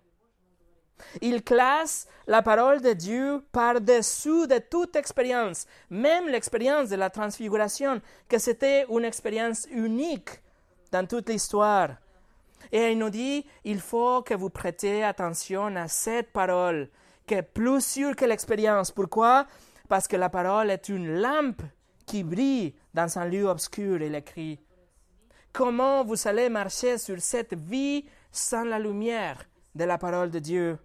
[1.20, 8.00] Il classe la parole de Dieu par-dessous de toute expérience, même l'expérience de la transfiguration,
[8.28, 10.30] que c'était une expérience unique
[10.92, 11.96] dans toute l'histoire.
[12.72, 16.88] Et il nous dit, il faut que vous prêtiez attention à cette parole,
[17.26, 18.90] qui est plus sûre que l'expérience.
[18.90, 19.46] Pourquoi?
[19.88, 21.62] Parce que la parole est une lampe
[22.06, 24.60] qui brille dans un lieu obscur, il écrit.
[25.52, 29.44] Comment vous allez marcher sur cette vie sans la lumière
[29.74, 30.78] de la parole de Dieu?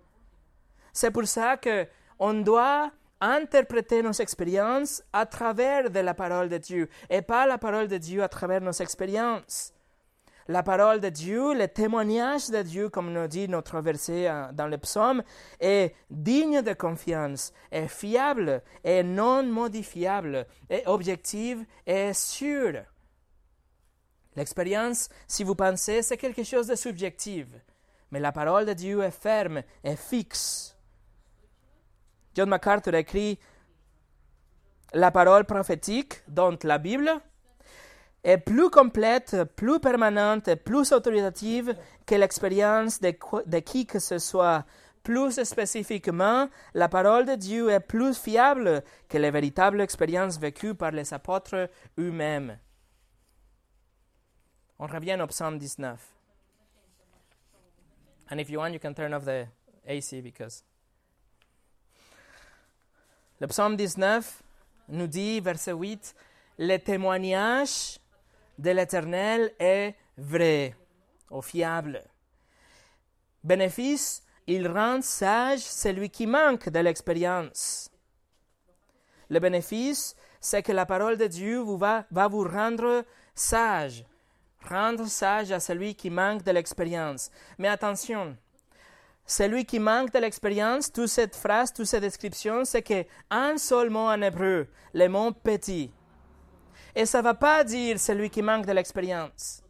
[0.94, 1.88] C'est pour ça que
[2.20, 7.58] on doit interpréter nos expériences à travers de la parole de Dieu et pas la
[7.58, 9.74] parole de Dieu à travers nos expériences
[10.50, 14.66] la parole de Dieu, le témoignage de Dieu, comme nous dit notre verset euh, dans
[14.66, 15.22] le psaume,
[15.60, 22.82] est digne de confiance, est fiable, est non modifiable, est objective et sûr.
[24.36, 27.46] L'expérience, si vous pensez, c'est quelque chose de subjectif.
[28.10, 30.76] Mais la parole de Dieu est ferme et fixe.
[32.34, 33.38] John MacArthur écrit
[34.94, 37.22] La parole prophétique, dont la Bible,
[38.24, 44.66] est plus complète, plus permanente plus autoritative que l'expérience de, qui que ce soit.
[45.04, 50.92] Plus spécifiquement, la parole de Dieu est plus fiable que les véritables expériences vécues par
[50.92, 52.60] les apôtres eux-mêmes.
[54.78, 56.00] On revient au psaume 19.
[58.32, 59.48] And if you want, you can turn off the
[59.88, 60.64] AC because.
[63.40, 64.44] Le psaume 19
[64.90, 66.14] nous dit, verset 8,
[66.58, 67.99] Le témoignage
[68.60, 70.76] de l'Éternel est vrai
[71.32, 72.04] ou fiable.
[73.42, 77.90] Bénéfice, il rend sage celui qui manque de l'expérience.
[79.30, 84.04] Le bénéfice, c'est que la parole de Dieu vous va, va vous rendre sage,
[84.68, 87.32] rendre sage à celui qui manque de l'expérience.
[87.60, 88.36] Mais attention,
[89.26, 93.90] celui qui manque de l'expérience, toute cette phrase, toute cette description, c'est que un seul
[93.90, 95.94] mot en hébreu, le mot petit.
[96.96, 99.62] Et ça ne va pas dire celui qui manque de l'expérience.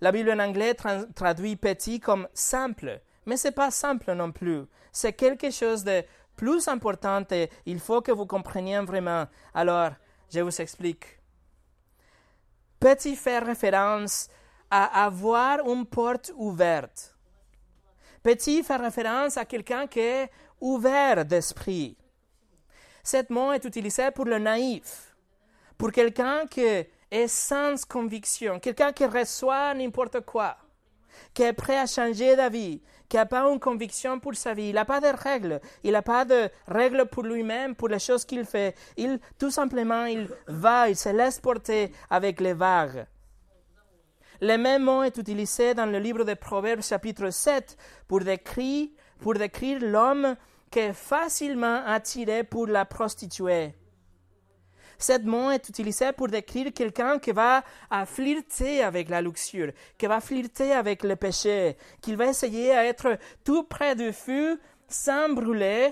[0.00, 0.74] La Bible en anglais
[1.14, 4.64] traduit petit comme simple, mais ce n'est pas simple non plus.
[4.90, 6.02] C'est quelque chose de
[6.36, 9.26] plus important et il faut que vous compreniez vraiment.
[9.54, 9.92] Alors,
[10.32, 11.20] je vous explique.
[12.80, 14.28] Petit fait référence
[14.70, 17.14] à avoir une porte ouverte.
[18.22, 21.96] Petit fait référence à quelqu'un qui est ouvert d'esprit.
[23.04, 25.11] Cet mot est utilisé pour le naïf,
[25.82, 30.56] pour quelqu'un qui est sans conviction, quelqu'un qui reçoit n'importe quoi,
[31.34, 34.76] qui est prêt à changer d'avis, qui n'a pas une conviction pour sa vie, il
[34.76, 38.44] n'a pas de règles, il n'a pas de règles pour lui-même, pour les choses qu'il
[38.44, 38.76] fait.
[38.96, 43.04] Il, tout simplement, il va, il se laisse porter avec les vagues.
[44.40, 49.34] Le même mot est utilisé dans le livre de Proverbes chapitre 7 pour décrire, pour
[49.34, 50.36] décrire l'homme
[50.70, 53.74] qui est facilement attiré pour la prostituée.
[55.02, 57.64] Cet mot est utilisé pour décrire quelqu'un qui va
[58.06, 63.64] flirter avec la luxure, qui va flirter avec le péché, qui va essayer d'être tout
[63.64, 65.90] près du feu sans brûler,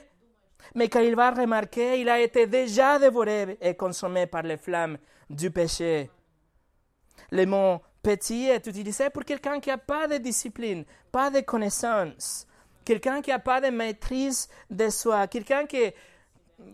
[0.76, 4.96] mais quand il va remarquer, il a été déjà dévoré et consommé par les flammes
[5.28, 6.08] du péché.
[7.32, 12.46] Le mot petit est utilisé pour quelqu'un qui n'a pas de discipline, pas de connaissance,
[12.84, 15.92] quelqu'un qui n'a pas de maîtrise de soi, quelqu'un qui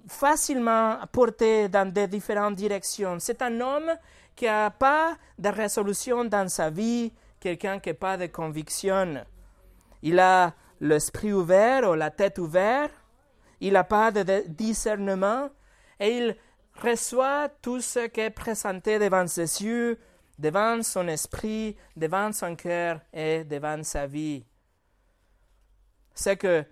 [0.08, 3.18] facilement porté dans des différentes directions.
[3.18, 3.92] C'est un homme
[4.34, 9.24] qui n'a pas de résolution dans sa vie, quelqu'un qui n'a pas de conviction.
[10.02, 12.92] Il a l'esprit ouvert ou la tête ouverte,
[13.60, 15.48] il n'a pas de discernement
[15.98, 16.36] et il
[16.82, 19.98] reçoit tout ce qui est présenté devant ses yeux,
[20.38, 24.44] devant son esprit, devant son cœur et devant sa vie.
[26.14, 26.64] C'est que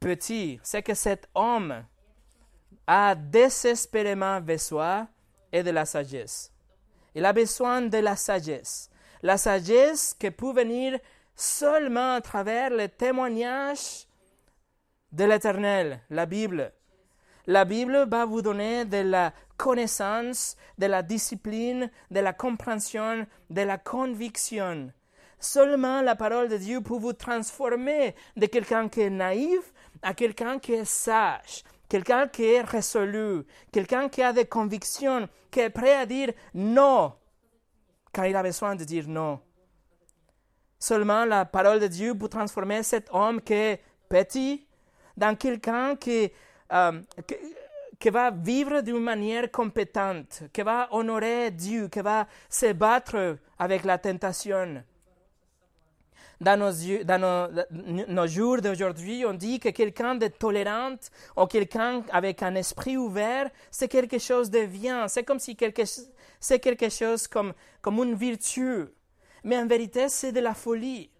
[0.00, 1.84] petit, c'est que cet homme
[2.86, 5.08] a désespérément besoin
[5.52, 6.52] et de la sagesse.
[7.14, 8.90] Il a besoin de la sagesse.
[9.22, 10.98] La sagesse qui peut venir
[11.34, 14.06] seulement à travers le témoignage
[15.12, 16.72] de l'Éternel, la Bible.
[17.46, 23.62] La Bible va vous donner de la connaissance, de la discipline, de la compréhension, de
[23.62, 24.92] la conviction.
[25.38, 29.72] Seulement la parole de Dieu peut vous transformer de quelqu'un qui est naïf
[30.02, 35.60] à quelqu'un qui est sage, quelqu'un qui est résolu, quelqu'un qui a des convictions, qui
[35.60, 37.14] est prêt à dire non
[38.12, 39.40] quand il a besoin de dire non.
[40.78, 44.66] Seulement la parole de Dieu peut transformer cet homme qui est petit
[45.16, 46.30] dans quelqu'un qui,
[46.72, 47.34] euh, qui,
[47.98, 53.84] qui, va vivre d'une manière compétente, qui va honorer Dieu, qui va se battre avec
[53.84, 54.82] la tentation
[56.40, 60.96] dans nos, jours d'aujourd'hui, on dit que quelqu'un de tolérant
[61.36, 65.08] ou quelqu'un avec un esprit ouvert, c'est quelque chose de bien.
[65.08, 65.56] C'est comme si
[66.38, 68.86] c'est quelque chose comme, comme une vertu.
[69.44, 71.10] Mais en vérité, c'est de la folie.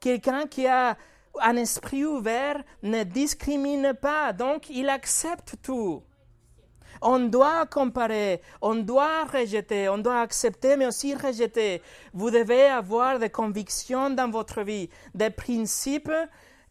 [0.00, 0.96] Quelqu'un qui a
[1.40, 6.02] un esprit ouvert ne discrimine pas, donc il accepte tout.
[7.02, 11.82] On doit comparer, on doit rejeter, on doit accepter, mais aussi rejeter.
[12.12, 16.12] Vous devez avoir des convictions dans votre vie, des principes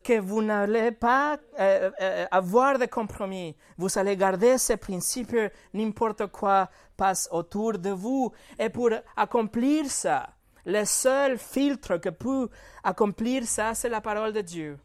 [0.05, 3.55] que vous n'allez pas euh, euh, avoir de compromis.
[3.77, 5.35] Vous allez garder ces principes,
[5.73, 8.31] n'importe quoi passe autour de vous.
[8.59, 10.29] Et pour accomplir ça,
[10.65, 12.49] le seul filtre que peut
[12.83, 14.77] accomplir ça, c'est la parole de Dieu.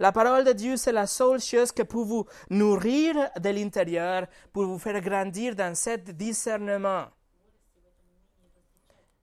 [0.00, 4.64] La parole de Dieu, c'est la seule chose qui peut vous nourrir de l'intérieur, pour
[4.64, 7.04] vous faire grandir dans ce discernement.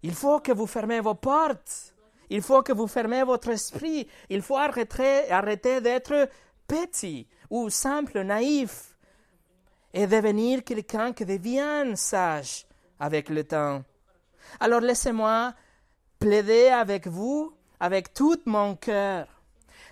[0.03, 1.95] Il faut que vous fermez vos portes.
[2.29, 4.07] Il faut que vous fermez votre esprit.
[4.29, 6.29] Il faut arrêter, arrêter d'être
[6.67, 8.95] petit ou simple, naïf,
[9.95, 12.67] et devenir quelqu'un qui devient sage
[12.99, 13.83] avec le temps.
[14.59, 15.55] Alors laissez-moi
[16.19, 19.36] plaider avec vous, avec tout mon cœur.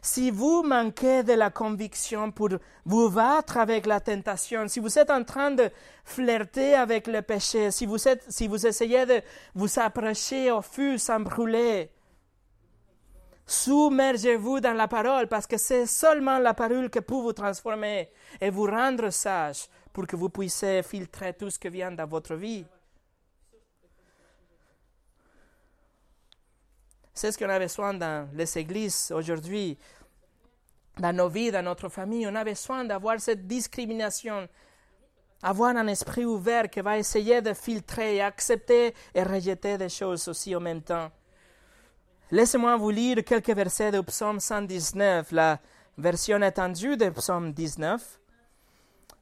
[0.05, 2.49] Si vous manquez de la conviction pour
[2.85, 5.67] vous battre avec la tentation, si vous êtes en train de
[6.03, 9.19] flirter avec le péché, si vous, êtes, si vous essayez de
[9.55, 11.89] vous approcher au feu sans brûler,
[13.47, 18.51] Submergez-vous dans la parole parce que c'est seulement la parole qui peut vous transformer et
[18.51, 22.63] vous rendre sage pour que vous puissiez filtrer tout ce qui vient dans votre vie.
[27.17, 29.77] C'est ce qu'on a besoin dans les églises aujourd'hui,
[30.99, 32.27] dans nos vies, dans notre famille.
[32.27, 34.47] On a besoin d'avoir cette discrimination,
[35.41, 40.55] avoir un esprit ouvert qui va essayer de filtrer, accepter et rejeter des choses aussi
[40.55, 41.11] en même temps.
[42.31, 45.59] Laissez-moi vous lire quelques versets de Psaume 119, la
[45.97, 48.19] version étendue de Psaume 19.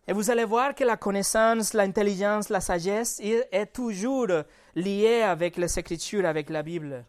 [0.08, 4.28] Et vous allez voir que la connaissance, l'intelligence, la sagesse est toujours
[4.76, 7.06] liée avec les Écritures, avec la Bible.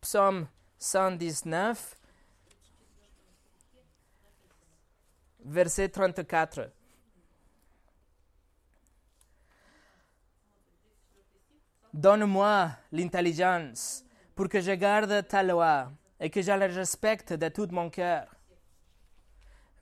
[0.00, 0.46] Psaume
[0.78, 1.97] 119,
[5.48, 6.70] verset 34.
[11.92, 15.90] Donne-moi l'intelligence pour que je garde ta loi
[16.20, 18.26] et que je la respecte de tout mon cœur.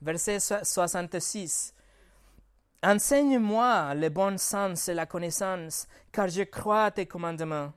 [0.01, 1.73] Verset 66.
[2.81, 7.73] Enseigne-moi le bon sens et la connaissance, car je crois à tes commandements.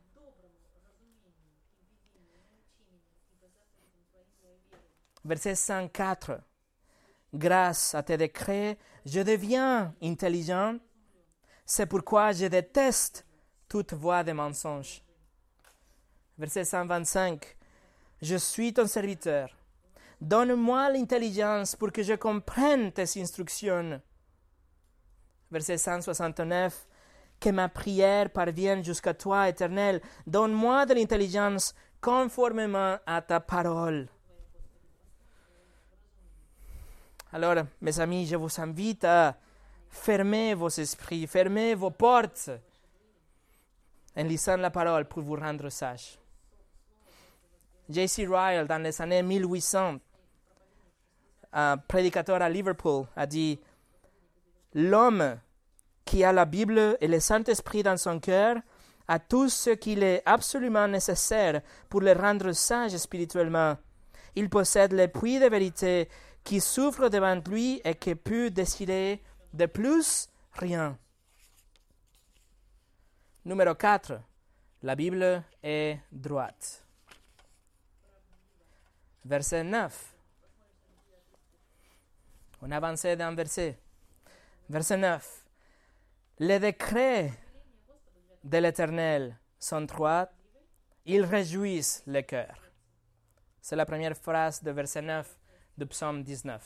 [5.25, 6.41] Verset 104.
[7.33, 8.77] Grâce à tes décrets,
[9.07, 10.77] je deviens intelligent.
[11.65, 13.25] C'est pourquoi je déteste
[13.69, 15.03] toute voix de mensonge.
[16.37, 17.57] Verset 125.
[18.23, 19.49] Je suis ton serviteur.
[20.21, 24.01] Donne-moi l'intelligence pour que je comprenne tes instructions.
[25.51, 26.89] Verset 169.
[27.39, 30.03] Que ma prière parvienne jusqu'à toi, éternel.
[30.27, 34.09] Donne-moi de l'intelligence conformément à ta parole.
[37.33, 39.37] Alors, mes amis, je vous invite à
[39.89, 42.51] fermer vos esprits, fermer vos portes
[44.17, 46.19] en lisant la parole pour vous rendre sage.
[47.89, 48.27] J.C.
[48.27, 49.99] Ryle, dans les années 1800,
[51.53, 53.61] un prédicateur à Liverpool, a dit
[54.75, 55.39] L'homme
[56.05, 58.57] qui a la Bible et le Saint-Esprit dans son cœur
[59.07, 63.77] a tout ce qu'il est absolument nécessaire pour le rendre sage spirituellement.
[64.35, 66.09] Il possède les puits de vérité
[66.45, 69.23] qui souffre devant lui et qui peut décider
[69.53, 70.99] de plus rien.
[73.45, 74.21] Numéro 4.
[74.83, 76.85] La Bible est droite.
[79.25, 80.15] Verset 9.
[82.63, 83.79] On avance d'un verset.
[84.69, 85.45] Verset 9.
[86.39, 87.33] Les décrets
[88.43, 90.31] de l'Éternel sont droits,
[91.05, 92.55] ils réjouissent le cœur.
[93.61, 95.40] C'est la première phrase de verset 9
[95.81, 96.63] de Psaume 19.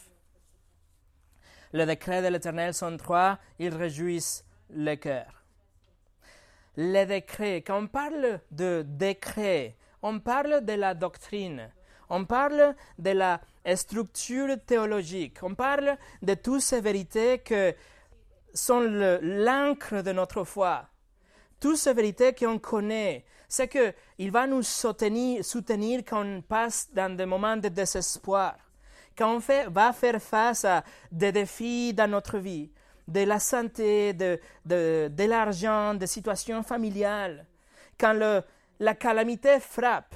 [1.73, 5.45] Les décrets de l'Éternel sont droits, ils réjouissent le cœur
[6.77, 7.63] les décrets.
[7.63, 11.71] Quand on parle de décrets, on parle de la doctrine,
[12.11, 13.41] on parle de la
[13.75, 17.75] structure théologique, on parle de toutes ces vérités que
[18.53, 20.87] sont l'encre de notre foi.
[21.59, 27.25] Toutes ces vérités qu'on connaît, c'est qu'il va nous soutenir quand on passe dans des
[27.25, 28.57] moments de désespoir,
[29.17, 32.71] quand on va faire face à des défis dans notre vie,
[33.07, 37.47] de la santé, de, de, de l'argent, des situations familiales.
[37.99, 38.43] Quand le,
[38.81, 40.15] la calamité frappe,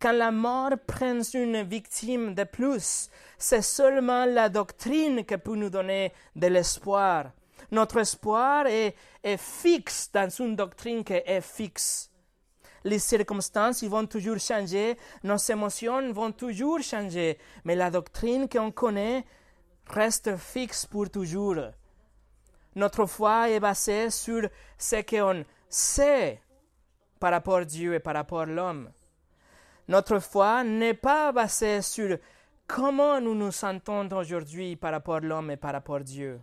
[0.00, 5.70] quand la mort prend une victime de plus, c'est seulement la doctrine qui peut nous
[5.70, 7.32] donner de l'espoir.
[7.70, 8.94] Notre espoir est,
[9.36, 12.10] fixe dans une doctrine qui est fixe.
[12.84, 19.24] Les circonstances vont toujours changer, nos émotions vont toujours changer, mais la doctrine qu'on connaît
[19.88, 21.72] reste fixe pour toujours.
[22.74, 26.40] Notre foi est basée sur ce qu'on sait
[27.18, 28.90] par rapport à Dieu et par rapport à l'homme.
[29.88, 32.18] Notre foi n'est pas basée sur
[32.66, 36.40] comment nous nous sentons aujourd'hui par rapport à l'homme et par rapport à Dieu.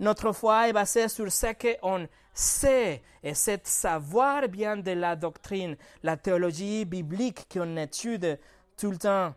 [0.00, 5.76] Notre foi est basée sur ce qu'on sait et c'est savoir bien de la doctrine,
[6.02, 8.36] la théologie biblique qu'on étudie
[8.76, 9.34] tout le temps.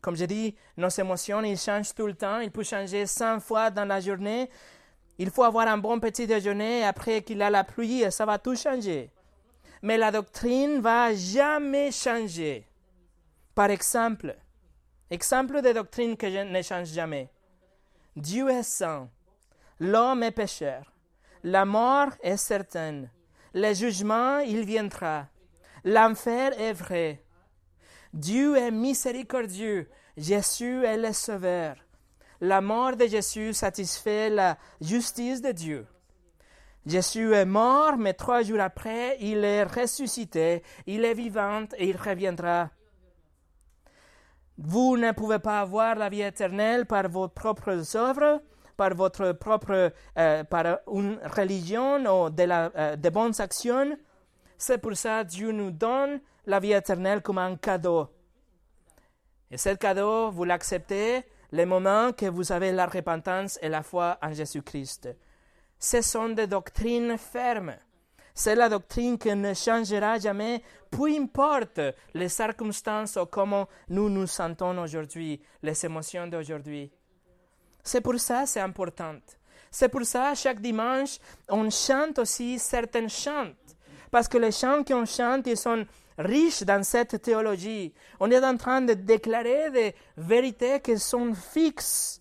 [0.00, 2.40] Comme je dis, nos émotions, ils changent tout le temps.
[2.40, 4.48] Ils peuvent changer 100 fois dans la journée,
[5.18, 8.38] Il faut avoir un bon petit déjeuner après qu'il a la pluie et ça va
[8.38, 9.10] tout changer.
[9.82, 12.66] Mais la doctrine va jamais changer.
[13.54, 14.34] Par exemple,
[15.10, 17.28] exemple de doctrine que je ne change jamais.
[18.16, 19.10] Dieu est saint.
[19.80, 20.92] L'homme est pécheur.
[21.42, 23.10] La mort est certaine.
[23.54, 25.26] Le jugement, il viendra.
[25.84, 27.24] L'enfer est vrai.
[28.12, 29.88] Dieu est miséricordieux.
[30.18, 31.76] Jésus est le Sauveur.
[32.42, 35.86] La mort de Jésus satisfait la justice de Dieu.
[36.84, 41.96] Jésus est mort, mais trois jours après, il est ressuscité, il est vivant et il
[41.96, 42.70] reviendra.
[44.56, 48.42] Vous ne pouvez pas avoir la vie éternelle par vos propres œuvres,
[48.80, 53.94] par votre propre, euh, par une religion ou de, la, euh, de bonnes actions.
[54.56, 58.08] C'est pour ça que Dieu nous donne la vie éternelle comme un cadeau.
[59.50, 64.16] Et ce cadeau, vous l'acceptez le moment que vous avez la repentance et la foi
[64.22, 65.10] en Jésus-Christ.
[65.78, 67.76] Ce sont des doctrines fermes.
[68.34, 71.82] C'est la doctrine qui ne changera jamais, peu importe
[72.14, 76.90] les circonstances ou comment nous nous sentons aujourd'hui, les émotions d'aujourd'hui.
[77.82, 79.16] C'est pour ça c'est important.
[79.70, 81.18] C'est pour ça chaque dimanche
[81.48, 83.52] on chante aussi certains chants.
[84.10, 85.86] Parce que les chants qu'on chante, ils sont
[86.18, 87.92] riches dans cette théologie.
[88.18, 92.20] On est en train de déclarer des vérités qui sont fixes.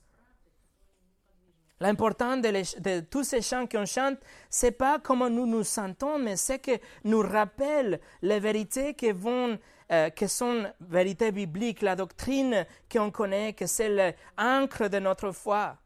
[1.82, 4.18] L'important de, tous ces chants qu'on chante,
[4.49, 9.57] c'est pas comment nous nous sentons, mais c'est que nous rappelle les vérités qui vont,
[9.91, 13.89] euh, qui sont vérités bibliques, la doctrine qu'on connaît, que c'est
[14.37, 15.77] l'ancre de notre foi.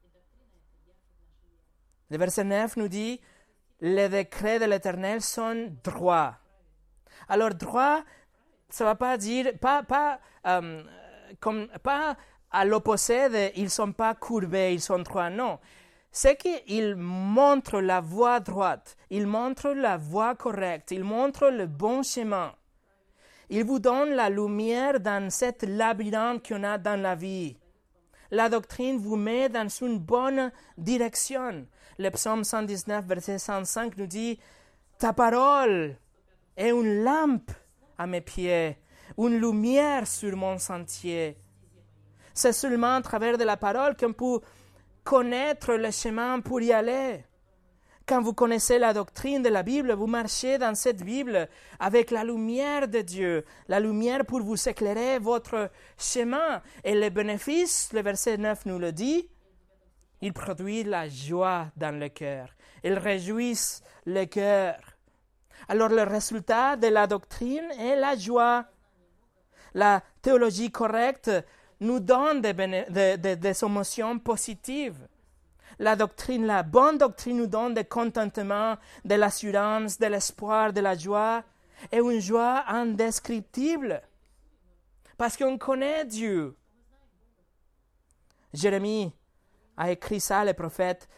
[2.10, 3.22] Le verset 9 nous dit,
[3.80, 6.36] les décrets de l'Éternel sont droits.
[7.30, 8.04] Alors droit,
[8.70, 10.84] ça ne va pas dire, pas, pas, euh,
[11.40, 12.18] comme, pas
[12.52, 15.60] à l'opposé ils ne sont pas courbés, ils sont droits, non.
[16.12, 22.04] C'est qu'ils montrent la voie droite, ils montrent la voie correcte, ils montrent le bon
[22.04, 22.54] chemin.
[23.50, 27.58] Ils vous donnent la lumière dans cette labyrinthe qu'on a dans la vie.
[28.32, 31.68] La doctrine vous met dans une bonne direction.
[32.00, 34.40] Le psaume 119, verset 105 nous dit,
[34.98, 35.96] Ta parole
[36.58, 37.52] est une lampe
[37.98, 38.78] à mes pieds,
[39.18, 41.38] une lumière sur mon sentier.
[42.34, 44.40] C'est seulement à travers de la parole qu'on peut
[45.04, 47.24] connaître le chemin pour y aller.
[48.06, 51.48] Quand vous connaissez la doctrine de la Bible, vous marchez dans cette Bible
[51.80, 56.62] avec la lumière de Dieu, la lumière pour vous éclairer votre chemin.
[56.84, 59.30] Et les bénéfices, le verset 9 nous le dit,
[60.22, 62.50] il produit la joie dans le cœur.
[62.84, 63.58] Il réjouit
[64.06, 64.76] le cœur.
[65.70, 68.66] Alors le résultat de la doctrine est la joie.
[69.74, 71.32] La théologie correcte
[71.80, 75.08] nous donne des, émotions positives.
[75.80, 80.96] La doctrine, la bonne doctrine nous donne des contentement, de l'assurance, de l'espoir, de la
[80.96, 81.44] joie,
[81.92, 84.02] et une joie indescriptible.
[85.18, 86.56] Parce qu'on connaît Dieu.
[88.54, 89.14] Jérémie
[89.78, 91.10] a écrit ça, le prophète,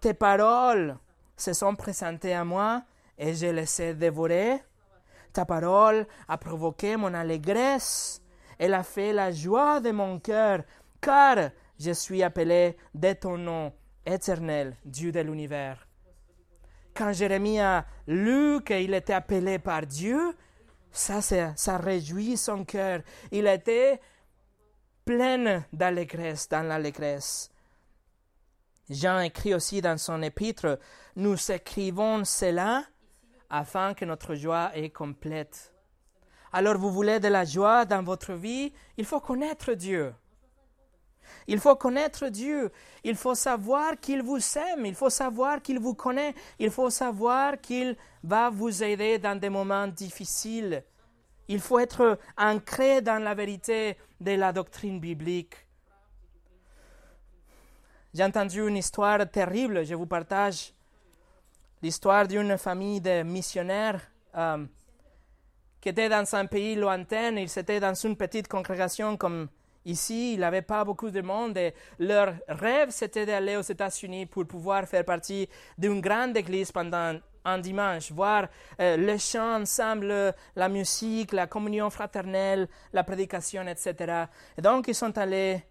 [0.00, 0.98] Tes paroles
[1.36, 2.82] se sont présentées à moi
[3.18, 4.62] et je les ai dévorées.
[5.32, 8.22] Ta parole a provoqué mon allégresse.
[8.58, 10.62] Elle a fait la joie de mon cœur,
[11.00, 13.72] car je suis appelé de ton nom
[14.10, 15.86] éternel, Dieu de l'univers.
[16.94, 20.36] Quand Jérémie a lu qu'il était appelé par Dieu,
[20.90, 23.00] ça, ça réjouit son cœur.
[23.30, 24.00] Il était
[25.04, 27.50] plein d'allégresse, dans l'allégresse.
[28.88, 30.78] Jean écrit aussi dans son épître,
[31.16, 32.84] nous écrivons cela
[33.48, 35.72] afin que notre joie est complète.
[36.52, 40.12] Alors vous voulez de la joie dans votre vie, il faut connaître Dieu.
[41.46, 42.70] Il faut connaître Dieu.
[43.04, 44.86] Il faut savoir qu'il vous aime.
[44.86, 46.34] Il faut savoir qu'il vous connaît.
[46.58, 50.84] Il faut savoir qu'il va vous aider dans des moments difficiles.
[51.48, 55.54] Il faut être ancré dans la vérité de la doctrine biblique.
[58.14, 60.72] J'ai entendu une histoire terrible, je vous partage
[61.82, 64.00] l'histoire d'une famille de missionnaires
[64.36, 64.64] euh,
[65.80, 67.36] qui étaient dans un pays lointain.
[67.36, 69.48] Ils étaient dans une petite congrégation comme
[69.84, 70.34] ici.
[70.34, 74.46] Il n'y avait pas beaucoup de monde et leur rêve, c'était d'aller aux États-Unis pour
[74.46, 78.48] pouvoir faire partie d'une grande église pendant un dimanche, voir
[78.80, 84.24] euh, le chant ensemble, la musique, la communion fraternelle, la prédication, etc.
[84.58, 85.62] Et donc, ils sont allés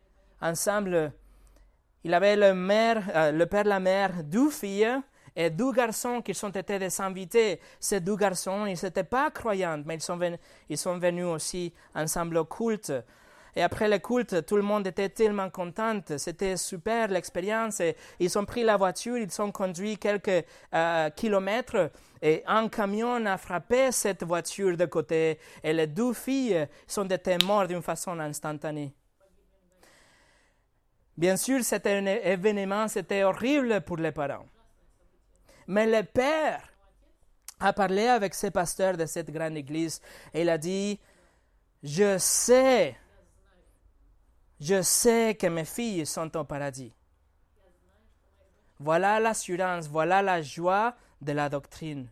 [0.41, 1.11] ensemble.
[2.03, 4.99] Il avait euh, le père, la mère, deux filles
[5.35, 7.59] et deux garçons qui sont été des invités.
[7.79, 9.97] Ces deux garçons, ils n'étaient pas croyants, mais
[10.69, 12.93] ils sont venus aussi ensemble au culte.
[13.55, 15.99] Et après le culte, tout le monde était tellement content.
[16.17, 17.81] C'était super l'expérience.
[18.19, 21.91] Ils ont pris la voiture, ils ont conduit quelques euh, kilomètres
[22.21, 25.39] et un camion a frappé cette voiture de côté.
[25.63, 28.93] Et les deux filles sont été mortes d'une façon instantanée.
[31.17, 34.45] Bien sûr, c'était un événement, c'était horrible pour les parents.
[35.67, 36.67] Mais le père
[37.59, 40.01] a parlé avec ses pasteurs de cette grande église
[40.33, 40.99] et il a dit,
[41.83, 42.95] je sais,
[44.59, 46.93] je sais que mes filles sont au paradis.
[48.79, 52.07] Voilà l'assurance, voilà la joie de la doctrine.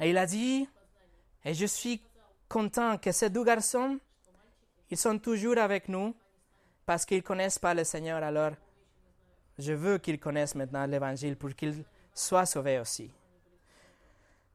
[0.00, 0.68] Et il a dit,
[1.44, 2.02] et je suis
[2.48, 3.98] content que ces deux garçons,
[4.90, 6.14] ils sont toujours avec nous
[6.86, 8.22] parce qu'ils ne connaissent pas le Seigneur.
[8.22, 8.52] Alors,
[9.58, 11.84] je veux qu'ils connaissent maintenant l'Évangile pour qu'ils
[12.14, 13.10] soient sauvés aussi.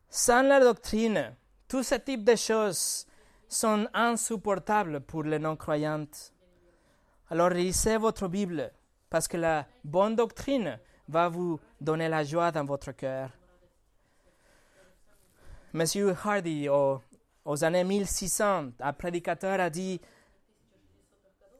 [0.09, 1.35] Sans la doctrine,
[1.67, 3.05] tout ce type de choses
[3.53, 6.07] sont insupportables pour les non-croyants.
[7.29, 8.71] Alors lisez votre Bible,
[9.09, 13.29] parce que la bonne doctrine va vous donner la joie dans votre cœur.
[15.73, 19.99] Monsieur Hardy, aux années 1600, un prédicateur a dit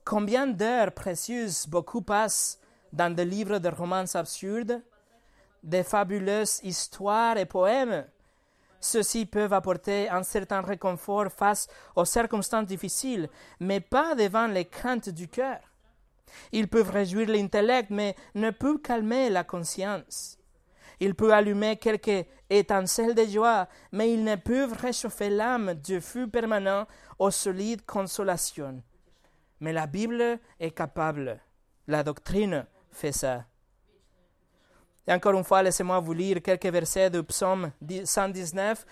[0.05, 2.59] Combien d'heures précieuses beaucoup passent
[2.91, 4.81] dans des livres de romances absurdes,
[5.63, 8.05] des fabuleuses histoires et poèmes
[8.84, 13.29] Ceux-ci peuvent apporter un certain réconfort face aux circonstances difficiles,
[13.61, 15.59] mais pas devant les craintes du cœur.
[16.51, 20.38] Ils peuvent réjouir l'intellect, mais ne peuvent calmer la conscience.
[20.99, 26.27] Ils peuvent allumer quelques étincelles de joie, mais ils ne peuvent réchauffer l'âme du feu
[26.27, 26.86] permanent
[27.19, 28.84] aux solides consolations.
[29.61, 31.39] Mais la Bible est capable.
[31.88, 33.45] La doctrine fait ça.
[35.07, 37.71] Et encore une fois, laissez-moi vous lire quelques versets du psaume
[38.05, 38.85] 119.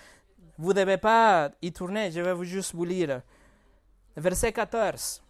[0.58, 3.22] Vous ne devez pas y tourner, je vais vous juste vous lire.
[4.16, 5.24] Verset 14.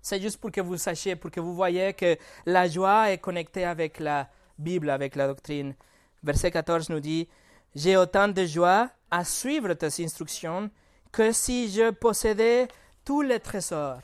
[0.00, 2.16] C'est juste pour que vous sachiez, pour que vous voyez que
[2.46, 5.74] la joie est connectée avec la Bible, avec la doctrine.
[6.22, 7.28] Verset 14 nous dit,
[7.74, 10.70] J'ai autant de joie à suivre tes instructions
[11.12, 12.68] que si je possédais
[13.04, 14.00] tous les trésors.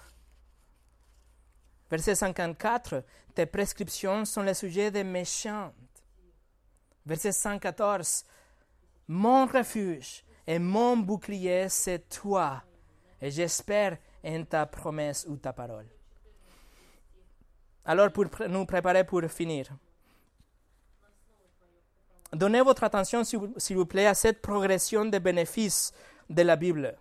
[1.91, 3.05] Verset 54,
[3.35, 5.73] tes prescriptions sont les sujets des méchants.
[7.07, 8.25] Verset 114,
[9.09, 12.63] mon refuge et mon bouclier, c'est toi,
[13.21, 15.87] et j'espère en ta promesse ou ta parole.
[17.85, 19.69] Alors, pour nous préparer pour finir,
[22.33, 25.93] donnez votre attention, s'il vous plaît, à cette progression de bénéfices
[26.31, 26.97] de la Bible.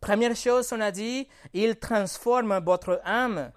[0.00, 3.50] Première chose, on a dit, il transforme votre âme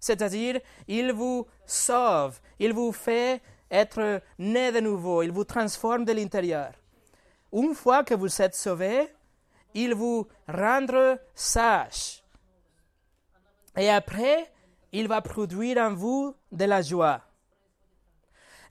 [0.00, 3.40] c'est-à-dire, il vous sauve, il vous fait
[3.70, 6.72] être né de nouveau, il vous transforme de l'intérieur.
[7.52, 9.08] Une fois que vous êtes sauvé,
[9.74, 12.24] il vous rend sage.
[13.76, 14.50] Et après,
[14.92, 17.20] il va produire en vous de la joie.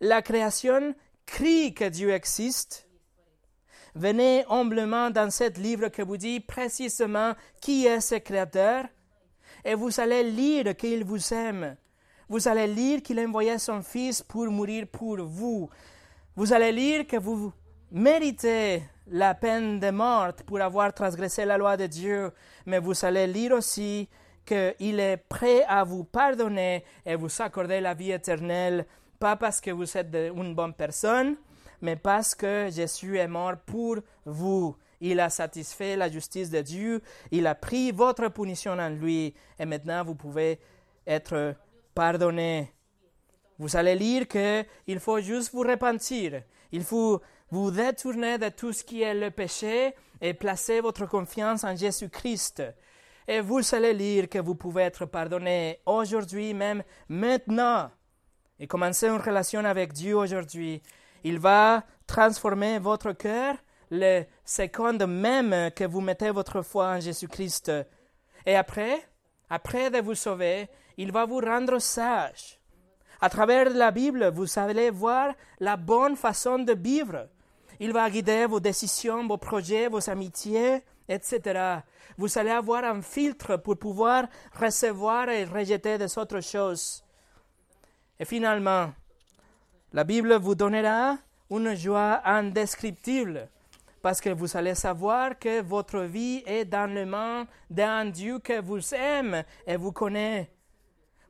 [0.02, 0.94] La création
[1.26, 2.88] crie que Dieu existe.
[3.96, 8.86] Venez humblement dans ce livre que vous dit précisément qui est ce Créateur
[9.64, 11.76] et vous allez lire qu'il vous aime.
[12.28, 15.70] Vous allez lire qu'il a envoyé son Fils pour mourir pour vous.
[16.36, 17.52] Vous allez lire que vous
[17.92, 22.32] méritez la peine de mort pour avoir transgressé la loi de Dieu,
[22.66, 24.08] mais vous allez lire aussi
[24.46, 28.86] qu'il est prêt à vous pardonner et vous accorder la vie éternelle,
[29.20, 31.36] pas parce que vous êtes une bonne personne,
[31.82, 37.02] mais parce que Jésus est mort pour vous il a satisfait la justice de Dieu,
[37.32, 40.60] il a pris votre punition en lui, et maintenant vous pouvez
[41.08, 41.56] être
[41.94, 42.74] pardonné.
[43.58, 47.22] Vous allez lire qu'il faut juste vous repentir, il faut
[47.52, 52.64] vous détourner de tout ce qui est le péché et placer votre confiance en Jésus-Christ.
[53.28, 57.92] Et vous allez lire que vous pouvez être pardonné aujourd'hui, même maintenant,
[58.60, 60.82] et commencer une relation avec Dieu aujourd'hui.
[61.24, 63.56] Il va transformer votre cœur
[63.92, 67.72] le seconde même que vous mettez votre foi en Jésus-Christ.
[68.46, 69.08] Et après,
[69.50, 72.60] après de vous sauver, il va vous rendre sage.
[73.22, 77.28] À travers la Bible, vous allez voir la bonne façon de vivre.
[77.80, 81.80] Il va guider vos décisions, vos projets, vos amitiés, etc.
[82.18, 87.04] Vous allez avoir un filtre pour pouvoir recevoir et rejeter des autres choses.
[88.20, 88.92] Et finalement,
[89.92, 91.18] la Bible vous donnera
[91.50, 93.50] une joie indescriptible
[94.02, 98.62] parce que vous allez savoir que votre vie est dans le mains d'un Dieu que
[98.62, 100.52] vous aime et vous connaît.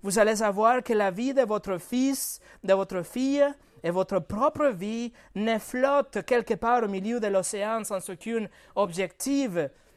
[0.02, 3.46] Vous allez savoir que la vie de votre fils, de votre fille
[3.84, 9.52] et votre propre vie ne flotte quelque part au milieu de l'océan sans aucun objectif,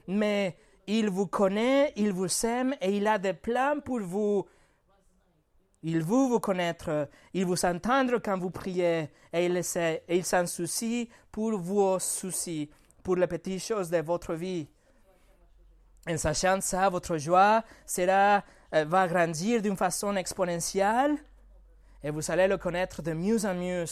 [0.08, 0.56] mais
[0.86, 4.44] Il vous connaît, il vous aime et il a des plans pour vous.
[5.84, 11.58] Il veut vous connaître, il vous entendre quand vous priez et il, s'en soucie pour
[11.58, 12.70] vos soucis,
[13.02, 14.68] pour les petites choses de votre vie.
[16.08, 21.16] En sachant ça, votre joie sera, euh, va grandir d'une façon exponentielle
[22.02, 23.84] et vous allez le connaître de mieux en mieux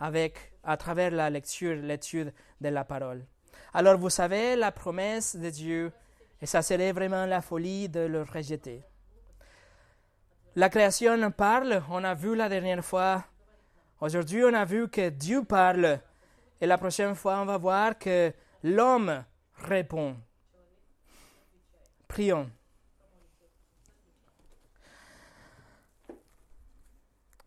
[0.00, 3.24] avec, à travers la lecture, l'étude de la parole.
[3.72, 5.92] Alors vous savez la promesse de Dieu
[6.40, 8.82] et ça serait vraiment la folie de le rejeter.
[10.58, 13.22] La création parle, on a vu la dernière fois.
[14.00, 16.00] Aujourd'hui, on a vu que Dieu parle.
[16.58, 18.32] Et la prochaine fois, on va voir que
[18.62, 19.22] l'homme
[19.56, 20.16] répond.
[22.08, 22.50] Prions.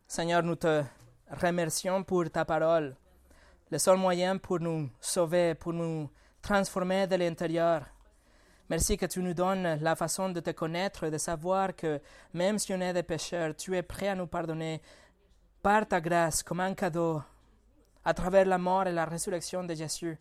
[0.08, 0.84] Seigneur, nous te
[1.32, 2.96] remercions pour ta parole,
[3.72, 6.12] le seul moyen pour nous sauver, pour nous
[6.44, 7.86] transformer de l'intérieur.
[8.70, 12.00] Merci que tu nous donnes la façon de te connaître, de savoir que
[12.36, 14.80] même si on est des pécheurs, tu es prêt à nous pardonner
[15.64, 17.20] par ta grâce comme un cadeau
[18.06, 20.20] à travers la mort et la résurrection de Jésus.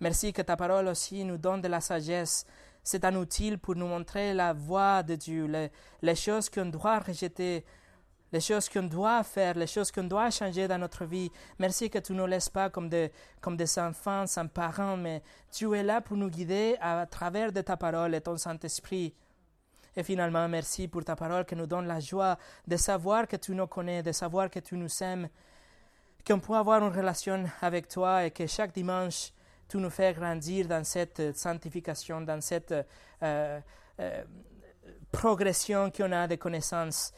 [0.00, 2.46] Merci que ta parole aussi nous donne de la sagesse.
[2.82, 5.70] C'est un outil pour nous montrer la voie de Dieu, les,
[6.00, 7.62] les choses qu'on doit rejeter,
[8.32, 11.30] les choses qu'on doit faire, les choses qu'on doit changer dans notre vie.
[11.58, 15.22] Merci que tu ne nous laisses pas comme des, comme des enfants sans parents, mais
[15.52, 19.14] tu es là pour nous guider à travers de ta parole et ton Saint-Esprit.
[19.96, 23.54] Et finalement, merci pour ta parole qui nous donne la joie de savoir que tu
[23.54, 25.28] nous connais, de savoir que tu nous aimes,
[26.26, 29.32] qu'on peut avoir une relation avec toi et que chaque dimanche,
[29.68, 32.74] tu nous fais grandir dans cette sanctification, dans cette
[33.22, 33.60] euh,
[34.00, 34.24] euh,
[35.10, 37.12] progression qu'on a de connaissances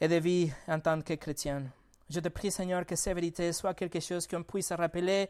[0.00, 1.62] et de vie en tant que chrétien.
[2.10, 5.28] Je te prie, Seigneur, que ces vérités soient quelque chose qu'on puisse rappeler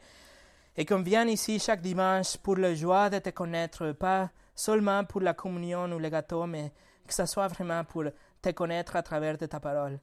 [0.76, 5.20] et qu'on vienne ici chaque dimanche pour la joie de te connaître, pas seulement pour
[5.20, 6.72] la communion ou le gâteau, mais
[7.06, 8.04] que ce soit vraiment pour
[8.42, 10.00] te connaître à travers de ta parole.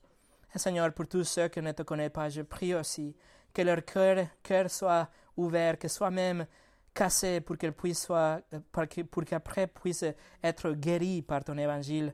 [0.54, 3.16] Et Seigneur, pour tous ceux qui ne te connaissent pas, je prie aussi
[3.54, 6.46] que leur cœur, cœur soit ouvert, que soit même
[6.94, 8.42] cassé pour qu'ils puissent soit,
[8.72, 10.06] pour qu'après puisse
[10.44, 12.14] être guéri par ton évangile.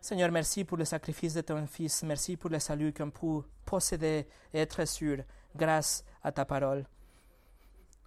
[0.00, 2.02] Seigneur, merci pour le sacrifice de ton Fils.
[2.04, 5.18] Merci pour le salut qu'on peut posséder et être sûr
[5.54, 6.84] grâce à ta parole.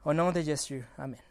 [0.06, 0.84] Au nom de Jésus.
[0.98, 1.31] Amen.